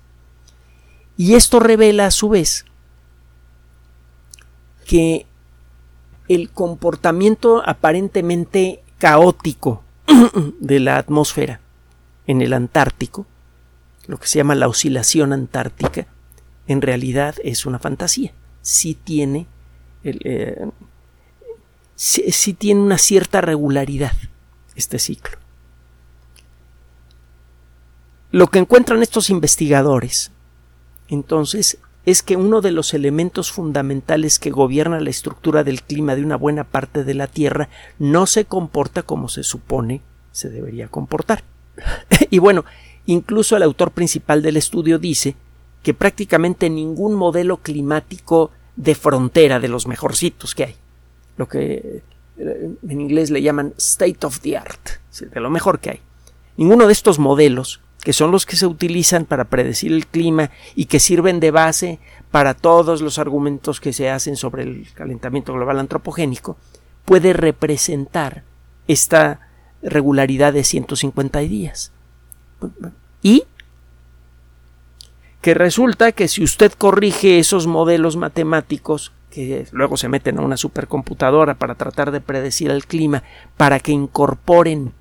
Y 1.16 1.36
esto 1.36 1.60
revela 1.60 2.06
a 2.06 2.12
su 2.12 2.30
vez 2.30 2.66
que 4.86 5.26
el 6.28 6.50
comportamiento 6.50 7.64
aparentemente 7.66 8.84
caótico 8.98 9.84
de 10.60 10.80
la 10.80 10.98
atmósfera 10.98 11.60
en 12.26 12.42
el 12.42 12.54
Antártico, 12.54 13.26
lo 14.08 14.20
que 14.20 14.28
se 14.28 14.40
llama 14.40 14.56
la 14.56 14.68
oscilación 14.68 15.34
antártica, 15.34 16.08
en 16.68 16.82
realidad 16.82 17.36
es 17.44 17.66
una 17.66 17.80
fantasía. 17.80 18.34
Sí 18.62 18.94
tiene, 18.96 19.48
eh, 20.04 20.70
tiene 22.58 22.82
una 22.82 22.98
cierta 22.98 23.42
regularidad 23.42 24.14
este 24.76 25.00
ciclo. 25.00 25.38
Lo 28.32 28.48
que 28.48 28.60
encuentran 28.60 29.02
estos 29.02 29.30
investigadores, 29.30 30.32
entonces, 31.10 31.78
es 32.08 32.24
que 32.24 32.38
uno 32.38 32.62
de 32.62 32.72
los 32.72 32.94
elementos 32.94 33.52
fundamentales 33.52 34.40
que 34.40 34.50
gobierna 34.50 35.02
la 35.02 35.10
estructura 35.10 35.66
del 35.66 35.84
clima 35.84 36.16
de 36.16 36.24
una 36.24 36.38
buena 36.38 36.64
parte 36.64 37.04
de 37.04 37.14
la 37.14 37.28
Tierra 37.28 37.68
no 38.00 38.26
se 38.28 38.46
comporta 38.46 39.04
como 39.04 39.28
se 39.28 39.44
supone 39.44 40.00
se 40.32 40.50
debería 40.50 40.88
comportar. 40.88 41.44
y 42.30 42.40
bueno, 42.40 42.64
incluso 43.08 43.58
el 43.58 43.64
autor 43.64 43.92
principal 43.92 44.42
del 44.42 44.56
estudio 44.56 45.00
dice 45.00 45.36
que 45.84 45.94
prácticamente 45.94 46.70
ningún 46.70 47.14
modelo 47.14 47.58
climático 47.58 48.52
de 48.78 48.96
frontera 48.96 49.60
de 49.60 49.68
los 49.68 49.86
mejorcitos 49.86 50.56
que 50.56 50.64
hay, 50.64 50.76
lo 51.36 51.50
que 51.50 52.04
eh, 52.38 52.70
en 52.88 53.02
inglés 53.02 53.32
le 53.32 53.42
llaman 53.42 53.74
state 53.78 54.26
of 54.26 54.40
the 54.40 54.56
art, 54.56 54.92
de 55.20 55.42
lo 55.42 55.50
mejor 55.50 55.80
que 55.80 55.90
hay. 55.90 56.00
Ninguno 56.56 56.88
de 56.88 56.94
estos 56.94 57.20
modelos 57.20 57.82
que 58.08 58.14
son 58.14 58.32
los 58.32 58.46
que 58.46 58.56
se 58.56 58.66
utilizan 58.66 59.26
para 59.26 59.50
predecir 59.50 59.92
el 59.92 60.08
clima 60.08 60.50
y 60.76 60.86
que 60.86 60.98
sirven 60.98 61.42
de 61.42 61.52
base 61.52 62.00
para 62.32 62.54
todos 62.54 63.02
los 63.02 63.20
argumentos 63.20 63.82
que 63.82 63.92
se 63.92 64.10
hacen 64.10 64.38
sobre 64.38 64.64
el 64.64 64.88
calentamiento 64.94 65.52
global 65.52 65.78
antropogénico, 65.78 66.56
puede 67.04 67.34
representar 67.34 68.44
esta 68.88 69.50
regularidad 69.82 70.54
de 70.54 70.64
150 70.64 71.40
días. 71.40 71.92
Y 73.22 73.44
que 75.42 75.54
resulta 75.54 76.14
que 76.14 76.30
si 76.30 76.46
usted 76.46 76.72
corrige 76.72 77.40
esos 77.40 77.68
modelos 77.68 78.16
matemáticos 78.16 79.12
que 79.32 79.68
luego 79.74 79.98
se 79.98 80.08
meten 80.08 80.40
a 80.40 80.44
una 80.44 80.56
supercomputadora 80.56 81.56
para 81.56 81.76
tratar 81.76 82.12
de 82.12 82.22
predecir 82.22 82.72
el 82.72 82.86
clima, 82.86 83.24
para 83.58 83.82
que 83.82 83.92
incorporen 83.92 84.94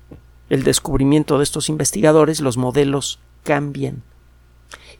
el 0.49 0.63
descubrimiento 0.63 1.37
de 1.37 1.43
estos 1.43 1.69
investigadores, 1.69 2.41
los 2.41 2.57
modelos 2.57 3.19
cambian 3.43 4.03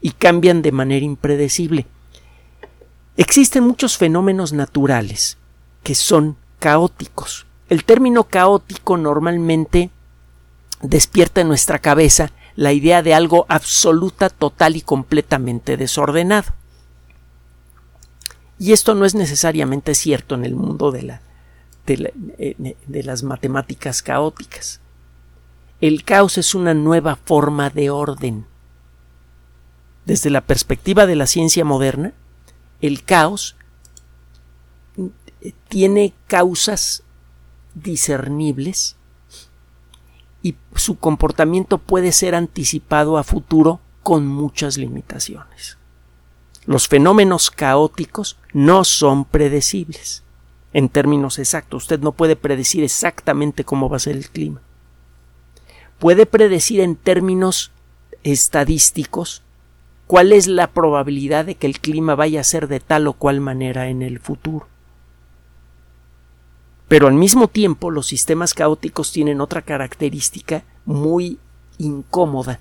y 0.00 0.12
cambian 0.12 0.62
de 0.62 0.72
manera 0.72 1.04
impredecible. 1.04 1.86
Existen 3.16 3.64
muchos 3.64 3.96
fenómenos 3.96 4.52
naturales 4.52 5.38
que 5.82 5.94
son 5.94 6.36
caóticos. 6.58 7.46
El 7.68 7.84
término 7.84 8.24
caótico 8.24 8.96
normalmente 8.96 9.90
despierta 10.82 11.40
en 11.40 11.48
nuestra 11.48 11.78
cabeza 11.78 12.30
la 12.54 12.72
idea 12.72 13.02
de 13.02 13.14
algo 13.14 13.46
absoluta, 13.48 14.30
total 14.30 14.76
y 14.76 14.80
completamente 14.80 15.76
desordenado. 15.76 16.52
Y 18.58 18.72
esto 18.72 18.94
no 18.94 19.04
es 19.04 19.14
necesariamente 19.14 19.94
cierto 19.94 20.34
en 20.34 20.44
el 20.44 20.56
mundo 20.56 20.90
de, 20.90 21.20
eh, 21.86 22.76
las 22.88 23.22
matemáticas 23.22 24.02
caóticas. 24.02 24.80
El 25.80 26.02
caos 26.02 26.38
es 26.38 26.56
una 26.56 26.74
nueva 26.74 27.14
forma 27.14 27.70
de 27.70 27.88
orden. 27.90 28.46
Desde 30.06 30.28
la 30.28 30.40
perspectiva 30.40 31.06
de 31.06 31.14
la 31.14 31.28
ciencia 31.28 31.64
moderna, 31.64 32.14
el 32.80 33.04
caos 33.04 33.54
tiene 35.68 36.14
causas 36.26 37.04
discernibles 37.74 38.96
y 40.42 40.56
su 40.74 40.98
comportamiento 40.98 41.78
puede 41.78 42.10
ser 42.10 42.34
anticipado 42.34 43.16
a 43.16 43.22
futuro 43.22 43.80
con 44.02 44.26
muchas 44.26 44.78
limitaciones. 44.78 45.78
Los 46.66 46.88
fenómenos 46.88 47.52
caóticos 47.52 48.36
no 48.52 48.82
son 48.82 49.24
predecibles. 49.24 50.24
En 50.72 50.88
términos 50.88 51.38
exactos, 51.38 51.84
usted 51.84 52.00
no 52.00 52.12
puede 52.12 52.34
predecir 52.34 52.82
exactamente 52.82 53.64
cómo 53.64 53.88
va 53.88 53.98
a 53.98 54.00
ser 54.00 54.16
el 54.16 54.28
clima 54.28 54.60
puede 55.98 56.26
predecir 56.26 56.80
en 56.80 56.96
términos 56.96 57.72
estadísticos 58.22 59.42
cuál 60.06 60.32
es 60.32 60.46
la 60.46 60.68
probabilidad 60.68 61.44
de 61.44 61.54
que 61.54 61.66
el 61.66 61.80
clima 61.80 62.14
vaya 62.14 62.40
a 62.40 62.44
ser 62.44 62.68
de 62.68 62.80
tal 62.80 63.06
o 63.06 63.12
cual 63.12 63.40
manera 63.40 63.88
en 63.88 64.02
el 64.02 64.18
futuro. 64.18 64.66
Pero 66.88 67.06
al 67.06 67.14
mismo 67.14 67.48
tiempo 67.48 67.90
los 67.90 68.06
sistemas 68.06 68.54
caóticos 68.54 69.12
tienen 69.12 69.40
otra 69.40 69.60
característica 69.62 70.64
muy 70.86 71.38
incómoda, 71.76 72.60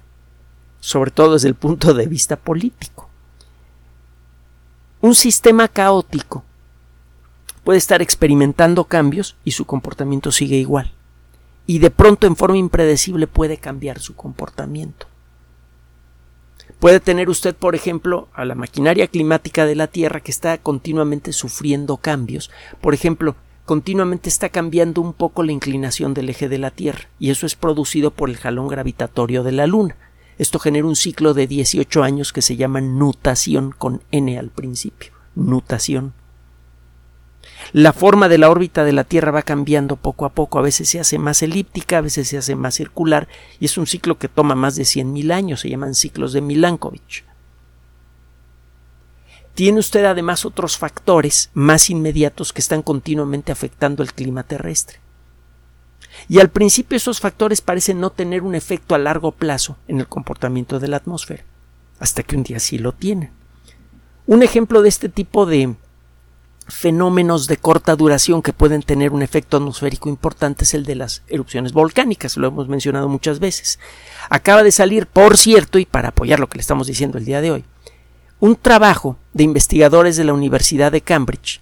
sobre 0.82 1.12
todo 1.12 1.34
desde 1.34 1.48
el 1.48 1.56
punto 1.56 1.94
de 1.94 2.08
vista 2.08 2.36
político. 2.36 3.10
Un 5.00 5.15
sistema 5.15 5.70
caótico 5.70 6.44
puede 7.63 7.77
estar 7.77 8.01
experimentando 8.01 8.84
cambios 8.84 9.38
y 9.46 9.51
su 9.51 9.65
comportamiento 9.65 10.32
sigue 10.32 10.58
igual. 10.58 10.91
Y 11.68 11.80
de 11.80 11.92
pronto 11.92 12.26
en 12.26 12.36
forma 12.36 12.58
impredecible 12.58 13.28
puede 13.28 13.58
cambiar 13.58 14.00
su 14.00 14.16
comportamiento. 14.16 15.06
Puede 16.80 17.00
tener 17.00 17.30
usted, 17.30 17.56
por 17.56 17.76
ejemplo, 17.76 18.30
a 18.34 18.46
la 18.46 18.56
maquinaria 18.56 19.08
climática 19.08 19.66
de 19.66 19.76
la 19.76 19.88
Tierra 19.88 20.22
que 20.22 20.32
está 20.32 20.58
continuamente 20.58 21.34
sufriendo 21.34 21.98
cambios. 21.98 22.52
Por 22.82 22.94
ejemplo, 22.94 23.36
continuamente 23.66 24.30
está 24.30 24.50
cambiando 24.50 25.02
un 25.02 25.14
poco 25.14 25.44
la 25.44 25.52
inclinación 25.52 26.14
del 26.14 26.30
eje 26.30 26.48
de 26.48 26.58
la 26.58 26.72
Tierra, 26.72 27.10
y 27.20 27.32
eso 27.32 27.46
es 27.46 27.56
producido 27.56 28.12
por 28.12 28.30
el 28.30 28.38
jalón 28.38 28.68
gravitatorio 28.68 29.44
de 29.44 29.52
la 29.52 29.68
Luna. 29.68 29.98
Esto 30.38 30.60
genera 30.60 30.88
un 30.88 30.96
ciclo 30.96 31.34
de 31.34 31.48
18 31.48 32.04
años 32.04 32.32
que 32.32 32.42
se 32.42 32.56
llama 32.56 32.80
nutación 32.80 33.72
con 33.72 34.04
n 34.12 34.38
al 34.38 34.52
principio. 34.52 35.12
Nutación. 35.36 36.14
La 37.74 37.94
forma 37.94 38.30
de 38.30 38.38
la 38.38 38.50
órbita 38.50 38.84
de 38.86 38.94
la 38.94 39.04
Tierra 39.04 39.32
va 39.32 39.42
cambiando 39.42 39.98
poco 39.98 40.26
a 40.26 40.30
poco, 40.30 40.60
a 40.60 40.62
veces 40.62 40.90
se 40.90 41.00
hace 41.00 41.18
más 41.18 41.42
elíptica, 41.44 41.98
a 41.98 42.02
veces 42.02 42.28
se 42.30 42.38
hace 42.38 42.56
más 42.56 42.76
circular, 42.76 43.28
y 43.60 43.66
es 43.66 43.78
un 43.78 43.88
ciclo 43.88 44.18
que 44.18 44.30
toma 44.30 44.56
más 44.56 44.76
de 44.76 44.84
100.000 44.84 45.34
años, 45.34 45.62
se 45.62 45.70
llaman 45.70 45.94
ciclos 45.94 46.34
de 46.34 46.42
Milankovitch. 46.42 47.26
Tiene 49.54 49.80
usted 49.80 50.06
además 50.06 50.46
otros 50.46 50.78
factores 50.78 51.50
más 51.54 51.90
inmediatos 51.90 52.54
que 52.54 52.62
están 52.62 52.84
continuamente 52.84 53.52
afectando 53.52 54.04
el 54.04 54.14
clima 54.14 54.44
terrestre. 54.44 55.00
Y 56.30 56.40
al 56.40 56.50
principio 56.50 56.96
esos 56.96 57.20
factores 57.20 57.62
parecen 57.62 58.00
no 58.00 58.12
tener 58.12 58.44
un 58.44 58.56
efecto 58.56 58.96
a 58.96 59.00
largo 59.00 59.32
plazo 59.32 59.78
en 59.88 60.00
el 60.00 60.08
comportamiento 60.08 60.80
de 60.80 60.88
la 60.88 60.98
atmósfera, 60.98 61.44
hasta 62.00 62.24
que 62.24 62.36
un 62.36 62.44
día 62.44 62.60
sí 62.60 62.78
lo 62.78 62.94
tienen. 62.94 63.32
Un 64.26 64.44
ejemplo 64.44 64.82
de 64.82 64.90
este 64.90 65.10
tipo 65.10 65.46
de 65.46 65.76
fenómenos 66.68 67.48
de 67.48 67.58
corta 67.58 67.96
duración 67.96 68.42
que 68.42 68.54
pueden 68.54 68.84
tener 68.84 69.12
un 69.12 69.22
efecto 69.22 69.58
atmosférico 69.58 70.10
importante 70.10 70.66
es 70.66 70.74
el 70.74 70.86
de 70.86 70.96
las 70.96 71.24
erupciones 71.28 71.74
volcánicas, 71.74 72.38
lo 72.38 72.48
hemos 72.48 72.68
mencionado 72.68 73.08
muchas 73.08 73.40
veces. 73.40 73.80
Acaba 74.30 74.64
de 74.64 74.72
salir, 74.72 75.08
por 75.08 75.38
cierto, 75.38 75.80
y 75.80 75.86
para 75.86 76.10
apoyar 76.10 76.40
lo 76.40 76.48
que 76.48 76.58
le 76.58 76.62
estamos 76.62 76.88
diciendo 76.88 77.18
el 77.18 77.26
día 77.26 77.42
de 77.42 77.52
hoy, 77.52 77.66
un 78.40 78.56
trabajo 78.56 79.18
de 79.34 79.44
investigadores 79.44 80.18
de 80.18 80.26
la 80.26 80.34
Universidad 80.34 80.92
de 80.92 81.02
Cambridge 81.02 81.62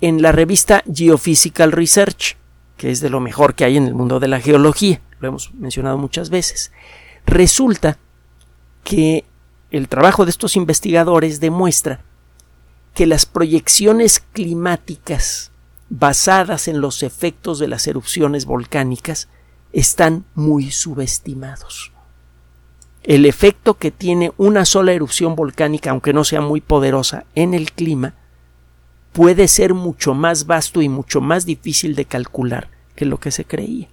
en 0.00 0.22
la 0.22 0.32
revista 0.32 0.82
Geophysical 0.92 1.72
Research, 1.72 2.36
que 2.76 2.90
es 2.90 3.00
de 3.00 3.10
lo 3.10 3.20
mejor 3.20 3.54
que 3.54 3.64
hay 3.64 3.76
en 3.76 3.86
el 3.86 3.94
mundo 3.94 4.18
de 4.18 4.28
la 4.28 4.40
geología, 4.40 5.00
lo 5.20 5.28
hemos 5.28 5.52
mencionado 5.54 5.98
muchas 5.98 6.30
veces. 6.30 6.72
Resulta 7.26 7.98
que 8.82 9.24
el 9.70 9.88
trabajo 9.88 10.24
de 10.24 10.30
estos 10.30 10.56
investigadores 10.56 11.38
demuestra 11.38 12.00
que 12.94 13.06
las 13.06 13.26
proyecciones 13.26 14.20
climáticas 14.20 15.50
basadas 15.88 16.68
en 16.68 16.80
los 16.80 17.02
efectos 17.02 17.58
de 17.58 17.68
las 17.68 17.86
erupciones 17.86 18.44
volcánicas 18.44 19.28
están 19.72 20.24
muy 20.34 20.70
subestimados 20.70 21.92
el 23.02 23.24
efecto 23.26 23.74
que 23.74 23.90
tiene 23.90 24.32
una 24.36 24.64
sola 24.64 24.92
erupción 24.92 25.34
volcánica, 25.34 25.90
aunque 25.90 26.12
no 26.12 26.24
sea 26.24 26.40
muy 26.40 26.60
poderosa, 26.60 27.24
en 27.34 27.54
el 27.54 27.72
clima, 27.72 28.14
puede 29.12 29.48
ser 29.48 29.74
mucho 29.74 30.14
más 30.14 30.46
vasto 30.46 30.82
y 30.82 30.88
mucho 30.88 31.20
más 31.20 31.46
difícil 31.46 31.94
de 31.94 32.04
calcular 32.04 32.68
que 32.94 33.06
lo 33.06 33.18
que 33.18 33.30
se 33.30 33.44
creía. 33.44 33.88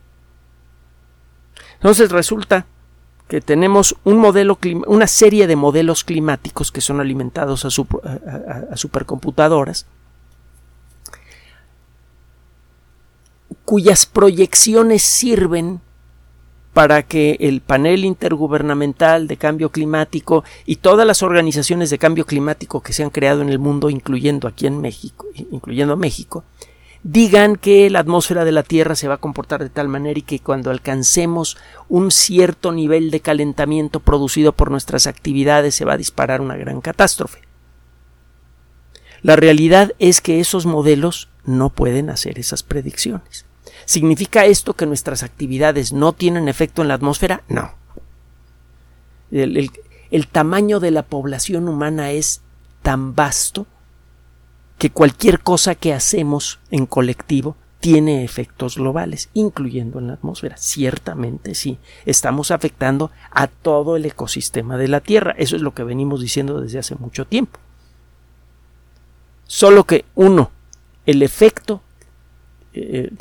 Entonces 1.75 2.11
resulta 2.11 2.65
que 3.27 3.41
tenemos 3.41 3.95
un 4.03 4.17
modelo, 4.17 4.57
una 4.87 5.07
serie 5.07 5.47
de 5.47 5.55
modelos 5.55 6.03
climáticos 6.03 6.71
que 6.71 6.81
son 6.81 6.99
alimentados 6.99 7.65
a, 7.65 8.75
supercomputadoras, 8.75 9.85
cuyas 13.65 14.05
proyecciones 14.05 15.03
sirven 15.03 15.81
para 16.73 17.03
que 17.03 17.37
el 17.39 17.61
panel 17.61 18.05
intergubernamental 18.05 19.27
de 19.27 19.35
cambio 19.35 19.71
climático 19.71 20.43
y 20.65 20.77
todas 20.77 21.07
las 21.07 21.23
organizaciones 21.23 21.89
de 21.89 21.97
cambio 21.97 22.25
climático 22.25 22.81
que 22.81 22.93
se 22.93 23.03
han 23.03 23.09
creado 23.09 23.41
en 23.41 23.49
el 23.49 23.59
mundo, 23.59 23.89
incluyendo 23.89 24.47
aquí 24.47 24.67
en 24.67 24.79
México, 24.79 25.25
incluyendo 25.51 25.97
México, 25.97 26.43
digan 27.03 27.55
que 27.55 27.89
la 27.89 27.99
atmósfera 27.99 28.45
de 28.45 28.51
la 28.51 28.63
Tierra 28.63 28.95
se 28.95 29.07
va 29.07 29.15
a 29.15 29.19
comportar 29.19 29.63
de 29.63 29.69
tal 29.69 29.87
manera 29.87 30.19
y 30.19 30.23
que 30.23 30.39
cuando 30.39 30.71
alcancemos 30.71 31.57
un 31.89 32.11
cierto 32.11 32.71
nivel 32.71 33.11
de 33.11 33.19
calentamiento 33.19 33.99
producido 33.99 34.51
por 34.51 34.71
nuestras 34.71 35.07
actividades 35.07 35.75
se 35.75 35.85
va 35.85 35.93
a 35.93 35.97
disparar 35.97 36.41
una 36.41 36.57
gran 36.57 36.81
catástrofe. 36.81 37.41
La 39.21 39.35
realidad 39.35 39.93
es 39.99 40.21
que 40.21 40.39
esos 40.39 40.65
modelos 40.65 41.29
no 41.45 41.69
pueden 41.69 42.09
hacer 42.09 42.39
esas 42.39 42.63
predicciones. 42.63 43.45
¿Significa 43.85 44.45
esto 44.45 44.73
que 44.73 44.85
nuestras 44.85 45.23
actividades 45.23 45.93
no 45.93 46.13
tienen 46.13 46.47
efecto 46.47 46.81
en 46.81 46.89
la 46.89 46.95
atmósfera? 46.95 47.43
No. 47.47 47.73
El, 49.31 49.71
tamaño 50.31 50.79
de 50.79 50.91
la 50.91 51.03
población 51.03 51.67
humana 51.67 52.11
es 52.11 52.41
tan 52.81 53.15
vasto 53.15 53.65
que 54.77 54.91
cualquier 54.91 55.39
cosa 55.39 55.75
que 55.75 55.93
hacemos 55.93 56.59
en 56.69 56.85
colectivo 56.85 57.55
tiene 57.79 58.23
efectos 58.23 58.77
globales, 58.77 59.29
incluyendo 59.33 59.99
en 59.99 60.07
la 60.07 60.13
atmósfera. 60.13 60.57
Ciertamente 60.57 61.55
sí, 61.55 61.77
estamos 62.05 62.51
afectando 62.51 63.11
a 63.31 63.47
todo 63.47 63.95
el 63.95 64.05
ecosistema 64.05 64.77
de 64.77 64.87
la 64.87 64.99
Tierra. 64.99 65.35
Eso 65.37 65.55
es 65.55 65.61
lo 65.61 65.73
que 65.73 65.83
venimos 65.83 66.21
diciendo 66.21 66.59
desde 66.59 66.79
hace 66.79 66.95
mucho 66.95 67.25
tiempo. 67.25 67.59
Solo 69.45 69.85
que, 69.85 70.05
uno, 70.15 70.51
el 71.05 71.21
efecto, 71.23 71.81
eh, 72.73 73.11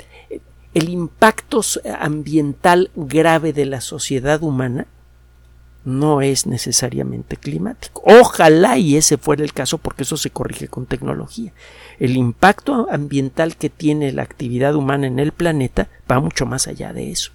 el 0.75 0.89
impacto 0.89 1.61
ambiental 1.99 2.91
grave 2.97 3.53
de 3.53 3.67
la 3.67 3.81
sociedad 3.81 4.43
humana 4.43 4.87
no 5.87 6.21
es 6.21 6.47
necesariamente 6.47 7.37
climático. 7.37 8.03
Ojalá 8.05 8.77
y 8.77 8.97
ese 8.97 9.19
fuera 9.19 9.45
el 9.45 9.53
caso 9.53 9.79
porque 9.79 10.03
eso 10.03 10.17
se 10.17 10.31
corrige 10.31 10.67
con 10.67 10.85
tecnología. 10.85 11.53
El 12.01 12.17
impacto 12.17 12.89
ambiental 12.91 13.57
que 13.57 13.71
tiene 13.71 14.13
la 14.13 14.23
actividad 14.23 14.75
humana 14.75 15.07
en 15.07 15.21
el 15.21 15.31
planeta 15.31 15.89
va 16.11 16.19
mucho 16.19 16.45
más 16.45 16.67
allá 16.67 16.93
de 16.93 17.13
eso. 17.13 17.31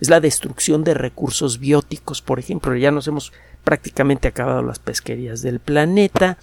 Es 0.00 0.10
la 0.10 0.20
destrucción 0.20 0.82
de 0.82 0.94
recursos 0.94 1.60
bióticos, 1.60 2.20
por 2.20 2.40
ejemplo, 2.40 2.74
ya 2.76 2.90
nos 2.90 3.06
hemos 3.06 3.32
prácticamente 3.62 4.26
acabado 4.26 4.60
las 4.62 4.80
pesquerías 4.80 5.40
del 5.40 5.60
planeta, 5.60 6.36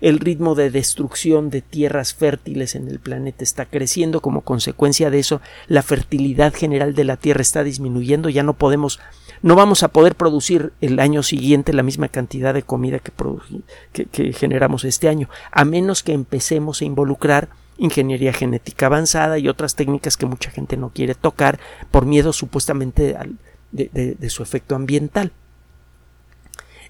el 0.00 0.18
ritmo 0.18 0.54
de 0.54 0.70
destrucción 0.70 1.50
de 1.50 1.62
tierras 1.62 2.14
fértiles 2.14 2.74
en 2.74 2.88
el 2.88 2.98
planeta 2.98 3.44
está 3.44 3.66
creciendo, 3.66 4.20
como 4.20 4.42
consecuencia 4.42 5.10
de 5.10 5.18
eso 5.18 5.40
la 5.66 5.82
fertilidad 5.82 6.54
general 6.54 6.94
de 6.94 7.04
la 7.04 7.16
tierra 7.16 7.42
está 7.42 7.64
disminuyendo, 7.64 8.28
ya 8.28 8.42
no 8.42 8.54
podemos, 8.54 9.00
no 9.42 9.56
vamos 9.56 9.82
a 9.82 9.88
poder 9.88 10.14
producir 10.14 10.72
el 10.80 11.00
año 11.00 11.22
siguiente 11.22 11.72
la 11.72 11.82
misma 11.82 12.08
cantidad 12.08 12.54
de 12.54 12.62
comida 12.62 13.00
que, 13.00 14.32
generamos 14.32 14.84
este 14.84 15.08
año, 15.08 15.28
a 15.50 15.64
menos 15.64 16.02
que 16.02 16.12
empecemos 16.12 16.80
a 16.80 16.84
involucrar 16.84 17.48
ingeniería 17.76 18.32
genética 18.32 18.86
avanzada 18.86 19.38
y 19.38 19.48
otras 19.48 19.76
técnicas 19.76 20.16
que 20.16 20.26
mucha 20.26 20.50
gente 20.50 20.76
no 20.76 20.90
quiere 20.90 21.14
tocar 21.14 21.60
por 21.90 22.06
miedo 22.06 22.32
supuestamente 22.32 23.16
de 23.70 24.30
su 24.30 24.42
efecto 24.42 24.74
ambiental 24.74 25.32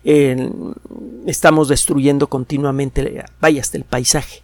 estamos 0.05 1.69
destruyendo 1.69 2.29
continuamente, 2.29 3.25
vaya 3.41 3.61
hasta 3.61 3.77
el 3.77 3.85
paisaje. 3.85 4.43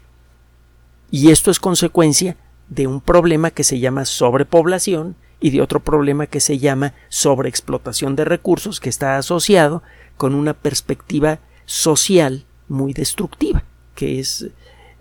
Y 1.11 1.31
esto 1.31 1.51
es 1.51 1.61
consecuencia 1.61 2.37
de 2.69 2.87
un 2.87 3.01
problema 3.01 3.51
que 3.51 3.64
se 3.64 3.79
llama 3.79 4.05
sobrepoblación 4.05 5.17
y 5.40 5.51
de 5.51 5.61
otro 5.61 5.81
problema 5.81 6.27
que 6.27 6.40
se 6.40 6.59
llama 6.59 6.95
sobreexplotación 7.09 8.17
de 8.17 8.25
recursos 8.25 8.81
que 8.81 8.88
está 8.88 9.19
asociado 9.19 9.83
con 10.17 10.35
una 10.35 10.55
perspectiva 10.55 11.38
social 11.67 12.47
muy 12.69 12.93
destructiva, 12.93 13.64
que 13.95 14.21
es 14.21 14.49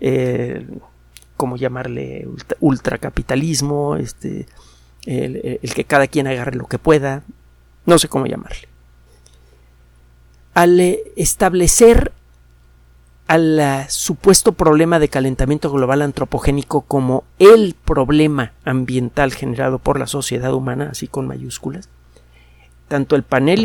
eh, 0.00 0.66
como 1.36 1.56
llamarle 1.56 2.28
ultracapitalismo, 2.60 3.96
este, 3.96 4.46
el 5.06 5.74
que 5.74 5.84
cada 5.84 6.06
quien 6.06 6.26
agarre 6.26 6.56
lo 6.56 6.66
que 6.66 6.78
pueda, 6.78 7.24
no 7.86 7.98
sé 7.98 8.08
cómo 8.08 8.26
llamarle 8.26 8.73
al 10.54 10.80
eh, 10.80 11.02
establecer 11.16 12.12
al 13.26 13.58
eh, 13.58 13.86
supuesto 13.88 14.52
problema 14.52 14.98
de 14.98 15.08
calentamiento 15.08 15.70
global 15.70 16.02
antropogénico 16.02 16.82
como 16.82 17.24
el 17.38 17.74
problema 17.84 18.52
ambiental 18.64 19.32
generado 19.32 19.78
por 19.78 19.98
la 19.98 20.06
sociedad 20.06 20.52
humana, 20.54 20.90
así 20.92 21.08
con 21.08 21.26
mayúsculas, 21.26 21.88
tanto 22.88 23.16
el 23.16 23.22
panel 23.22 23.64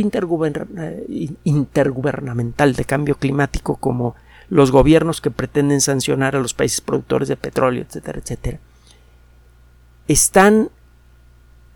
intergubernamental 1.44 2.74
de 2.74 2.86
cambio 2.86 3.16
climático 3.16 3.76
como 3.76 4.16
los 4.50 4.72
gobiernos 4.72 5.22
que 5.22 5.30
pretenden 5.30 5.82
sancionar 5.82 6.36
a 6.36 6.40
los 6.40 6.54
países 6.54 6.82
productores 6.82 7.28
de 7.28 7.38
petróleo, 7.38 7.84
etcétera, 7.84 8.20
etcétera, 8.20 8.60
están 10.08 10.70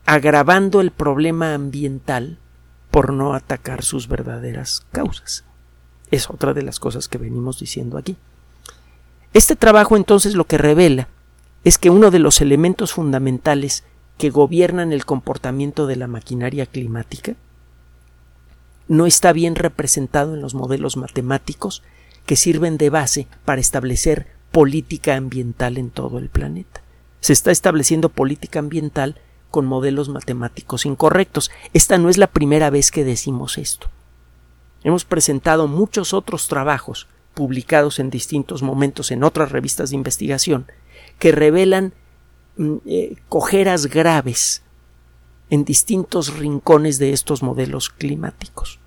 agravando 0.05 0.81
el 0.81 0.91
problema 0.91 1.53
ambiental 1.53 2.39
por 2.93 3.11
no 3.11 3.33
atacar 3.33 3.83
sus 3.83 4.07
verdaderas 4.07 4.85
causas. 4.91 5.43
Es 6.11 6.29
otra 6.29 6.53
de 6.53 6.61
las 6.61 6.79
cosas 6.79 7.07
que 7.07 7.17
venimos 7.17 7.59
diciendo 7.59 7.97
aquí. 7.97 8.17
Este 9.33 9.55
trabajo 9.55 9.97
entonces 9.97 10.35
lo 10.35 10.45
que 10.45 10.59
revela 10.59 11.07
es 11.63 11.79
que 11.79 11.89
uno 11.89 12.11
de 12.11 12.19
los 12.19 12.39
elementos 12.39 12.93
fundamentales 12.93 13.83
que 14.19 14.29
gobiernan 14.29 14.93
el 14.93 15.05
comportamiento 15.05 15.87
de 15.87 15.95
la 15.95 16.05
maquinaria 16.05 16.67
climática 16.67 17.33
no 18.87 19.07
está 19.07 19.33
bien 19.33 19.55
representado 19.55 20.35
en 20.35 20.41
los 20.41 20.53
modelos 20.53 20.95
matemáticos 20.95 21.81
que 22.27 22.35
sirven 22.35 22.77
de 22.77 22.91
base 22.91 23.27
para 23.43 23.59
establecer 23.59 24.27
política 24.51 25.15
ambiental 25.15 25.79
en 25.79 25.89
todo 25.89 26.19
el 26.19 26.29
planeta. 26.29 26.83
Se 27.21 27.33
está 27.33 27.49
estableciendo 27.49 28.09
política 28.09 28.59
ambiental 28.59 29.19
con 29.53 29.67
modelos 29.67 30.09
matemáticos 30.09 30.87
incorrectos. 30.87 31.51
Esta 31.75 31.99
no 31.99 32.09
es 32.09 32.17
la 32.17 32.25
primera 32.25 32.71
vez 32.71 32.89
que 32.89 33.03
decimos 33.03 33.59
esto. 33.59 33.87
Hemos 34.83 35.05
presentado 35.05 35.67
muchos 35.67 36.15
otros 36.15 36.47
trabajos 36.47 37.07
publicados 37.35 37.99
en 37.99 38.09
distintos 38.09 38.63
momentos 38.63 39.11
en 39.11 39.23
otras 39.23 39.51
revistas 39.51 39.91
de 39.91 39.95
investigación 39.97 40.65
que 41.19 41.31
revelan 41.31 41.93
mm, 42.57 42.77
eh, 42.87 43.15
cojeras 43.29 43.85
graves 43.85 44.63
en 45.51 45.65
distintos 45.65 46.35
rincones 46.35 46.97
de 46.97 47.13
estos 47.13 47.43
modelos 47.43 47.91
climáticos. 47.91 48.79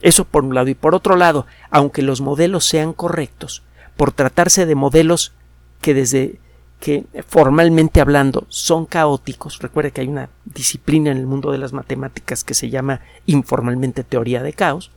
Eso 0.00 0.24
por 0.24 0.44
un 0.44 0.54
lado. 0.54 0.68
Y 0.68 0.76
por 0.76 0.94
otro 0.94 1.16
lado, 1.16 1.46
aunque 1.68 2.02
los 2.02 2.20
modelos 2.20 2.64
sean 2.64 2.92
correctos, 2.92 3.64
por 3.96 4.12
tratarse 4.12 4.66
de 4.66 4.76
modelos 4.76 5.32
que 5.80 5.94
desde 5.94 6.38
que 6.84 7.06
formalmente 7.26 8.02
hablando 8.02 8.44
son 8.50 8.84
caóticos, 8.84 9.60
recuerde 9.60 9.90
que 9.90 10.02
hay 10.02 10.08
una 10.08 10.28
disciplina 10.44 11.10
en 11.10 11.16
el 11.16 11.26
mundo 11.26 11.50
de 11.50 11.56
las 11.56 11.72
matemáticas 11.72 12.44
que 12.44 12.52
se 12.52 12.68
llama 12.68 13.00
informalmente 13.24 14.04
teoría 14.04 14.42
de 14.42 14.52
caos, 14.52 14.90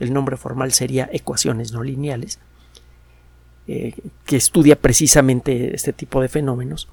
el 0.00 0.14
nombre 0.14 0.38
formal 0.38 0.72
sería 0.72 1.06
ecuaciones 1.12 1.70
no 1.70 1.82
lineales, 1.82 2.38
eh, 3.66 3.92
que 4.24 4.36
estudia 4.36 4.80
precisamente 4.80 5.76
este 5.76 5.92
tipo 5.92 6.22
de 6.22 6.30
fenómenos, 6.30 6.88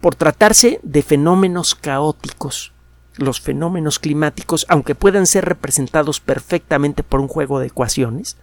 por 0.00 0.16
tratarse 0.16 0.80
de 0.82 1.02
fenómenos 1.02 1.76
caóticos, 1.76 2.72
los 3.14 3.40
fenómenos 3.40 4.00
climáticos, 4.00 4.66
aunque 4.68 4.96
puedan 4.96 5.28
ser 5.28 5.44
representados 5.44 6.18
perfectamente 6.18 7.04
por 7.04 7.20
un 7.20 7.28
juego 7.28 7.60
de 7.60 7.68
ecuaciones, 7.68 8.36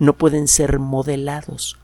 no 0.00 0.14
pueden 0.14 0.48
ser 0.48 0.80
modelados. 0.80 1.78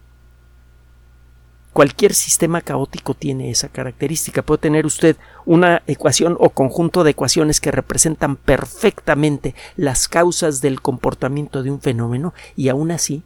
Cualquier 1.73 2.13
sistema 2.13 2.61
caótico 2.61 3.15
tiene 3.15 3.51
esa 3.51 3.69
característica. 3.69 4.43
Puede 4.43 4.59
tener 4.61 4.85
usted 4.85 5.17
una 5.47 5.83
ecuación 5.87 6.37
o 6.39 6.51
conjunto 6.51 7.03
de 7.03 7.13
ecuaciones 7.13 7.61
que 7.61 7.71
representan 7.71 8.37
perfectamente 8.37 9.55
las 9.77 10.07
causas 10.07 10.61
del 10.61 10.83
comportamiento 10.83 11.63
de 11.63 11.71
un 11.71 11.81
fenómeno 11.81 12.35
y 12.57 12.69
aún 12.69 12.91
así, 12.91 13.23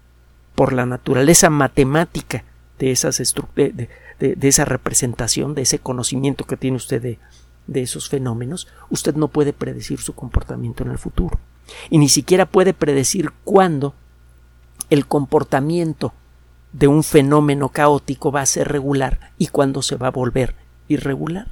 por 0.55 0.73
la 0.73 0.87
naturaleza 0.87 1.51
matemática 1.51 2.45
de, 2.79 2.93
esas 2.93 3.21
de, 3.57 3.89
de 4.19 4.49
esa 4.49 4.65
representación, 4.65 5.55
de 5.55 5.63
ese 5.63 5.81
conocimiento 5.81 6.45
que 6.45 6.57
tiene 6.57 6.77
usted 6.77 7.03
de, 7.03 7.19
de 7.67 7.83
esos 7.83 8.09
fenómenos, 8.09 8.69
usted 8.91 9.15
no 9.15 9.29
puede 9.29 9.53
predecir 9.53 10.01
su 10.01 10.15
comportamiento 10.15 10.85
en 10.85 10.91
el 10.91 10.99
futuro. 10.99 11.39
Y 11.91 11.99
ni 11.99 12.09
siquiera 12.09 12.47
puede 12.47 12.75
predecir 12.75 13.33
cuándo 13.45 13.95
el 14.91 15.07
comportamiento 15.07 16.13
de 16.77 16.89
un 16.89 17.03
fenómeno 17.03 17.71
caótico 17.71 18.31
va 18.31 18.43
a 18.43 18.47
ser 18.47 18.69
regular 18.69 19.33
y 19.39 19.47
cuándo 19.47 19.81
se 19.81 19.97
va 19.97 20.09
a 20.09 20.11
volver 20.11 20.55
irregular. 20.89 21.49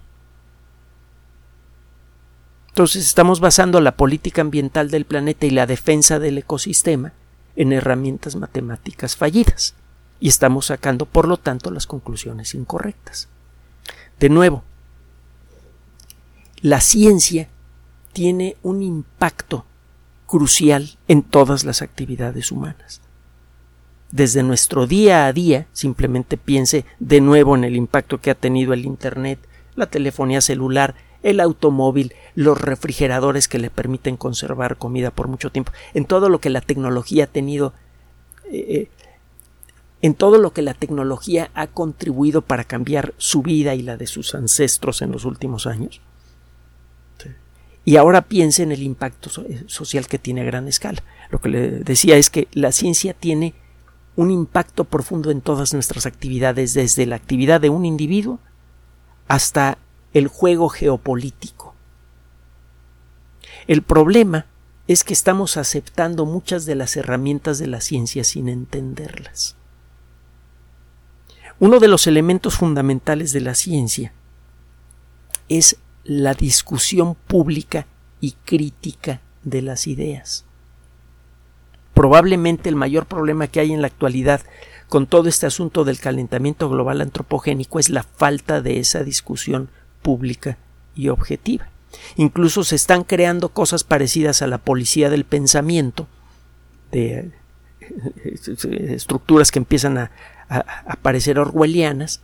Entonces 2.69 3.07
estamos 3.07 3.41
basando 3.41 3.81
la 3.81 3.97
política 3.97 4.43
ambiental 4.43 4.91
del 4.91 5.07
planeta 5.07 5.47
y 5.47 5.51
la 5.51 5.67
defensa 5.67 6.19
del 6.19 6.37
ecosistema 6.37 7.15
en 7.57 7.73
herramientas 7.73 8.37
matemáticas 8.37 9.17
fallidas 9.17 9.75
y 10.21 10.29
estamos 10.29 10.67
sacando 10.67 11.07
por 11.07 11.27
lo 11.27 11.39
tanto 11.39 11.71
las 11.71 11.87
conclusiones 11.87 12.55
incorrectas. 12.55 13.29
De 14.21 14.29
nuevo, 14.29 14.63
la 16.61 16.83
ciencia 16.83 17.49
tiene 18.13 18.59
un 18.63 18.83
impacto 18.83 19.65
crucial 20.27 20.99
en 21.09 21.23
todas 21.23 21.65
las 21.65 21.81
actividades 21.81 22.53
humanas. 22.53 23.01
Desde 24.15 24.45
nuestro 24.45 24.87
día 24.87 25.27
a 25.27 25.33
día, 25.33 25.67
simplemente 25.73 26.37
piense 26.37 26.85
de 27.01 27.21
nuevo 27.21 27.57
en 27.57 27.65
el 27.65 27.75
impacto 27.75 28.21
que 28.21 28.31
ha 28.31 28.37
tenido 28.37 28.73
el 28.73 28.85
Internet, 28.85 29.41
la 29.75 29.87
telefonía 29.87 30.41
celular, 30.41 30.95
el 31.25 31.41
automóvil, 31.41 32.15
los 32.37 32.61
refrigeradores 32.61 33.49
que 33.49 33.59
le 33.59 33.71
permiten 33.71 34.17
conservar 34.17 34.77
comida 34.77 35.11
por 35.11 35.27
mucho 35.27 35.51
tiempo, 35.51 35.73
en 35.95 36.05
todo 36.05 36.29
lo 36.29 36.39
que 36.39 36.49
la 36.49 36.61
tecnología 36.61 37.25
ha 37.25 37.27
tenido, 37.27 37.73
eh, 38.53 38.67
eh, 38.69 38.89
en 40.01 40.15
todo 40.15 40.39
lo 40.39 40.53
que 40.53 40.63
la 40.63 40.75
tecnología 40.75 41.51
ha 41.53 41.67
contribuido 41.67 42.41
para 42.41 42.63
cambiar 42.63 43.15
su 43.17 43.43
vida 43.43 43.75
y 43.75 43.83
la 43.83 43.97
de 43.97 44.07
sus 44.07 44.37
ancestros 44.37 45.03
en 45.03 45.11
los 45.11 45.25
últimos 45.25 45.67
años. 45.67 46.01
Y 47.85 47.97
ahora 47.97 48.23
piense 48.23 48.63
en 48.63 48.71
el 48.71 48.85
impacto 48.85 49.29
eh, 49.43 49.65
social 49.67 50.07
que 50.07 50.21
tiene 50.21 50.43
a 50.43 50.45
gran 50.45 50.69
escala. 50.69 51.03
Lo 51.31 51.41
que 51.41 51.49
le 51.49 51.71
decía 51.81 52.17
es 52.17 52.31
que 52.31 52.47
la 52.53 52.71
ciencia 52.71 53.13
tiene 53.13 53.55
un 54.17 54.31
impacto 54.31 54.85
profundo 54.85 55.31
en 55.31 55.41
todas 55.41 55.75
nuestras 55.75 56.07
actividades, 56.07 56.75
desde 56.75 57.07
la 57.07 57.17
actividad 57.17 57.61
de 57.61 57.71
un 57.71 57.85
individuo 57.85 58.39
hasta 59.29 59.79
el 60.13 60.29
juego 60.29 60.69
geopolítico. 60.69 61.75
El 63.67 63.83
problema 63.83 64.47
es 64.87 65.03
que 65.03 65.15
estamos 65.15 65.57
aceptando 65.57 66.27
muchas 66.27 66.67
de 66.67 66.75
las 66.75 66.97
herramientas 66.97 67.59
de 67.59 67.67
la 67.67 67.81
ciencia 67.81 68.23
sin 68.23 68.49
entenderlas. 68.49 69.57
Uno 71.59 71.81
de 71.81 71.89
los 71.89 72.07
elementos 72.07 72.57
fundamentales 72.57 73.33
de 73.33 73.41
la 73.41 73.55
ciencia 73.55 74.13
es 75.49 75.77
la 76.05 76.35
discusión 76.35 77.15
pública 77.15 77.87
y 78.21 78.33
crítica 78.45 79.21
de 79.43 79.63
las 79.63 79.87
ideas. 79.87 80.45
Probablemente 81.95 82.69
el 82.69 82.77
mayor 82.77 83.07
problema 83.07 83.47
que 83.47 83.61
hay 83.61 83.73
en 83.73 83.81
la 83.81 83.87
actualidad 83.87 84.43
con 84.89 85.07
todo 85.07 85.29
este 85.29 85.47
asunto 85.47 85.85
del 85.85 85.99
calentamiento 85.99 86.69
global 86.69 87.01
antropogénico 87.01 87.79
es 87.79 87.89
la 87.89 88.03
falta 88.03 88.61
de 88.61 88.81
esa 88.81 89.03
discusión 89.03 89.71
pública 90.03 90.59
y 90.95 91.09
objetiva. 91.09 91.69
Incluso 92.17 92.65
se 92.65 92.77
están 92.77 93.05
creando 93.05 93.49
cosas 93.49 93.85
parecidas 93.85 94.43
a 94.43 94.47
la 94.47 94.59
policía 94.59 95.11
del 95.11 95.25
pensamiento, 95.25 96.07
de 96.91 97.31
eh, 97.81 98.93
estructuras 98.93 99.51
que 99.51 99.59
empiezan 99.59 99.99
a, 99.99 100.11
a, 100.49 100.97
parecer 100.97 101.39
orwellianas, 101.39 102.21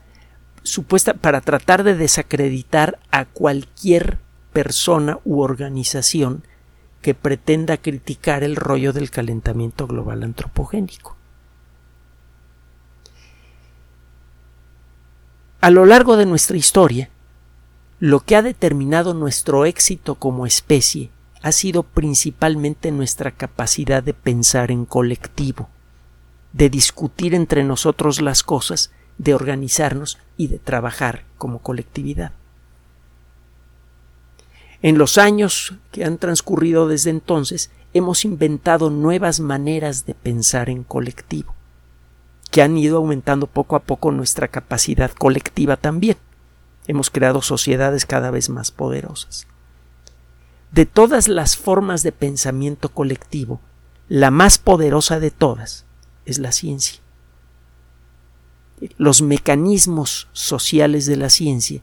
supuesta 0.62 1.14
para 1.14 1.40
tratar 1.40 1.84
de 1.84 1.96
desacreditar 1.96 2.98
a 3.10 3.24
cualquier 3.24 4.18
persona 4.52 5.18
u 5.24 5.40
organización 5.40 6.44
que 7.02 7.14
pretenda 7.14 7.76
criticar 7.76 8.42
el 8.42 8.56
rollo 8.56 8.92
del 8.92 9.10
calentamiento 9.10 9.86
global 9.86 10.22
antropogénico. 10.22 11.16
A 15.60 15.70
lo 15.70 15.84
largo 15.84 16.16
de 16.16 16.26
nuestra 16.26 16.56
historia, 16.56 17.10
lo 17.98 18.20
que 18.20 18.36
ha 18.36 18.42
determinado 18.42 19.12
nuestro 19.12 19.66
éxito 19.66 20.14
como 20.14 20.46
especie 20.46 21.10
ha 21.42 21.52
sido 21.52 21.82
principalmente 21.82 22.90
nuestra 22.90 23.30
capacidad 23.30 24.02
de 24.02 24.14
pensar 24.14 24.70
en 24.70 24.86
colectivo, 24.86 25.68
de 26.52 26.70
discutir 26.70 27.34
entre 27.34 27.64
nosotros 27.64 28.20
las 28.20 28.42
cosas 28.42 28.90
de 29.18 29.34
organizarnos 29.34 30.18
y 30.36 30.48
de 30.48 30.58
trabajar 30.58 31.24
como 31.36 31.58
colectividad. 31.58 32.32
En 34.82 34.98
los 34.98 35.18
años 35.18 35.74
que 35.92 36.04
han 36.04 36.18
transcurrido 36.18 36.88
desde 36.88 37.10
entonces, 37.10 37.70
hemos 37.92 38.24
inventado 38.24 38.90
nuevas 38.90 39.40
maneras 39.40 40.06
de 40.06 40.14
pensar 40.14 40.70
en 40.70 40.84
colectivo, 40.84 41.54
que 42.50 42.62
han 42.62 42.76
ido 42.78 42.98
aumentando 42.98 43.46
poco 43.46 43.76
a 43.76 43.80
poco 43.80 44.10
nuestra 44.10 44.48
capacidad 44.48 45.10
colectiva 45.10 45.76
también. 45.76 46.16
Hemos 46.86 47.10
creado 47.10 47.42
sociedades 47.42 48.06
cada 48.06 48.30
vez 48.30 48.48
más 48.48 48.70
poderosas. 48.70 49.46
De 50.72 50.86
todas 50.86 51.28
las 51.28 51.56
formas 51.56 52.02
de 52.02 52.12
pensamiento 52.12 52.88
colectivo, 52.88 53.60
la 54.08 54.30
más 54.30 54.58
poderosa 54.58 55.20
de 55.20 55.30
todas 55.30 55.84
es 56.24 56.38
la 56.38 56.52
ciencia 56.52 57.00
los 58.96 59.22
mecanismos 59.22 60.28
sociales 60.32 61.06
de 61.06 61.16
la 61.16 61.30
ciencia 61.30 61.82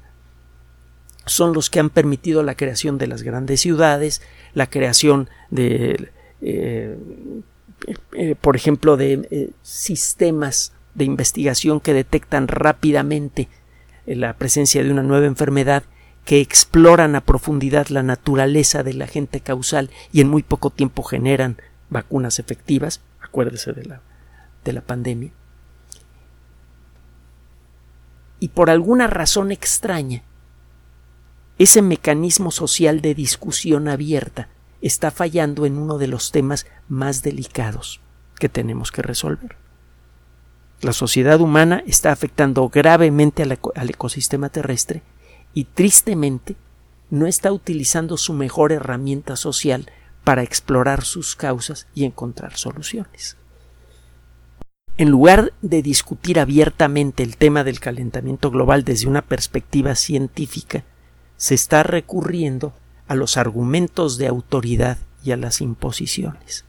son 1.27 1.53
los 1.53 1.69
que 1.69 1.79
han 1.79 1.89
permitido 1.89 2.43
la 2.43 2.55
creación 2.55 2.97
de 2.97 3.07
las 3.07 3.23
grandes 3.23 3.61
ciudades, 3.61 4.21
la 4.53 4.67
creación 4.67 5.29
de, 5.49 6.09
eh, 6.41 6.97
eh, 8.13 8.35
por 8.39 8.55
ejemplo, 8.55 8.97
de 8.97 9.27
eh, 9.29 9.49
sistemas 9.61 10.73
de 10.95 11.05
investigación 11.05 11.79
que 11.79 11.93
detectan 11.93 12.47
rápidamente 12.47 13.49
la 14.05 14.33
presencia 14.33 14.83
de 14.83 14.91
una 14.91 15.03
nueva 15.03 15.25
enfermedad, 15.25 15.83
que 16.25 16.41
exploran 16.41 17.15
a 17.15 17.21
profundidad 17.21 17.87
la 17.87 18.03
naturaleza 18.03 18.83
del 18.83 19.01
agente 19.01 19.39
causal 19.39 19.89
y 20.11 20.21
en 20.21 20.27
muy 20.27 20.43
poco 20.43 20.71
tiempo 20.71 21.03
generan 21.03 21.57
vacunas 21.89 22.39
efectivas. 22.39 23.01
Acuérdese 23.21 23.73
de 23.73 23.85
la, 23.85 24.01
de 24.65 24.73
la 24.73 24.81
pandemia. 24.81 25.31
Y 28.39 28.49
por 28.49 28.69
alguna 28.69 29.07
razón 29.07 29.51
extraña, 29.51 30.23
ese 31.59 31.81
mecanismo 31.81 32.51
social 32.51 33.01
de 33.01 33.15
discusión 33.15 33.87
abierta 33.87 34.49
está 34.81 35.09
fallando 35.09 35.65
en 35.65 35.77
uno 35.77 35.97
de 35.97 36.07
los 36.07 36.31
temas 36.31 36.67
más 36.87 37.23
delicados 37.23 37.99
que 38.39 38.49
tenemos 38.49 38.91
que 38.91 39.01
resolver. 39.01 39.55
La 40.81 40.93
sociedad 40.93 41.41
humana 41.41 41.83
está 41.87 42.11
afectando 42.11 42.69
gravemente 42.69 43.41
al, 43.41 43.89
ecosistema 43.89 44.49
terrestre 44.49 45.01
y 45.55 45.63
tristemente 45.63 46.55
no 47.09 47.25
está 47.25 47.51
utilizando 47.51 48.17
su 48.17 48.33
mejor 48.33 48.71
herramienta 48.71 49.35
social 49.35 49.89
para 50.23 50.43
explorar 50.43 51.03
sus 51.03 51.35
causas 51.35 51.87
y 51.95 52.03
encontrar 52.05 52.57
soluciones. 52.57 53.37
En 54.97 55.09
lugar 55.09 55.53
de 55.63 55.81
discutir 55.81 56.39
abiertamente 56.39 57.23
el 57.23 57.37
tema 57.37 57.63
del 57.63 57.79
calentamiento 57.79 58.51
global 58.51 58.83
desde 58.83 59.07
una 59.07 59.23
perspectiva 59.23 59.95
científica, 59.95 60.83
se 61.37 61.55
está 61.55 61.83
recurriendo 61.83 62.73
a 63.07 63.15
los 63.15 63.37
argumentos 63.37 64.17
de 64.17 64.27
autoridad 64.27 64.97
y 65.23 65.31
a 65.31 65.37
las 65.37 65.61
imposiciones. 65.61 66.65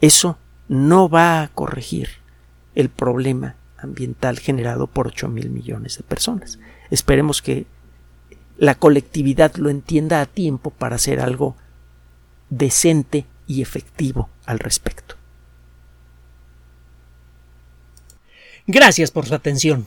Eso 0.00 0.36
no 0.68 1.08
va 1.08 1.42
a 1.42 1.48
corregir 1.48 2.08
el 2.74 2.88
problema 2.88 3.56
ambiental 3.78 4.38
generado 4.38 4.86
por 4.86 5.08
ocho 5.08 5.28
mil 5.28 5.50
millones 5.50 5.96
de 5.96 6.04
personas. 6.04 6.58
Esperemos 6.90 7.42
que 7.42 7.66
la 8.58 8.74
colectividad 8.74 9.54
lo 9.56 9.70
entienda 9.70 10.20
a 10.20 10.26
tiempo 10.26 10.70
para 10.70 10.96
hacer 10.96 11.20
algo 11.20 11.56
decente 12.50 13.26
y 13.46 13.62
efectivo 13.62 14.28
al 14.44 14.58
respecto. 14.58 15.16
Gracias 18.66 19.10
por 19.10 19.26
su 19.26 19.34
atención. 19.34 19.86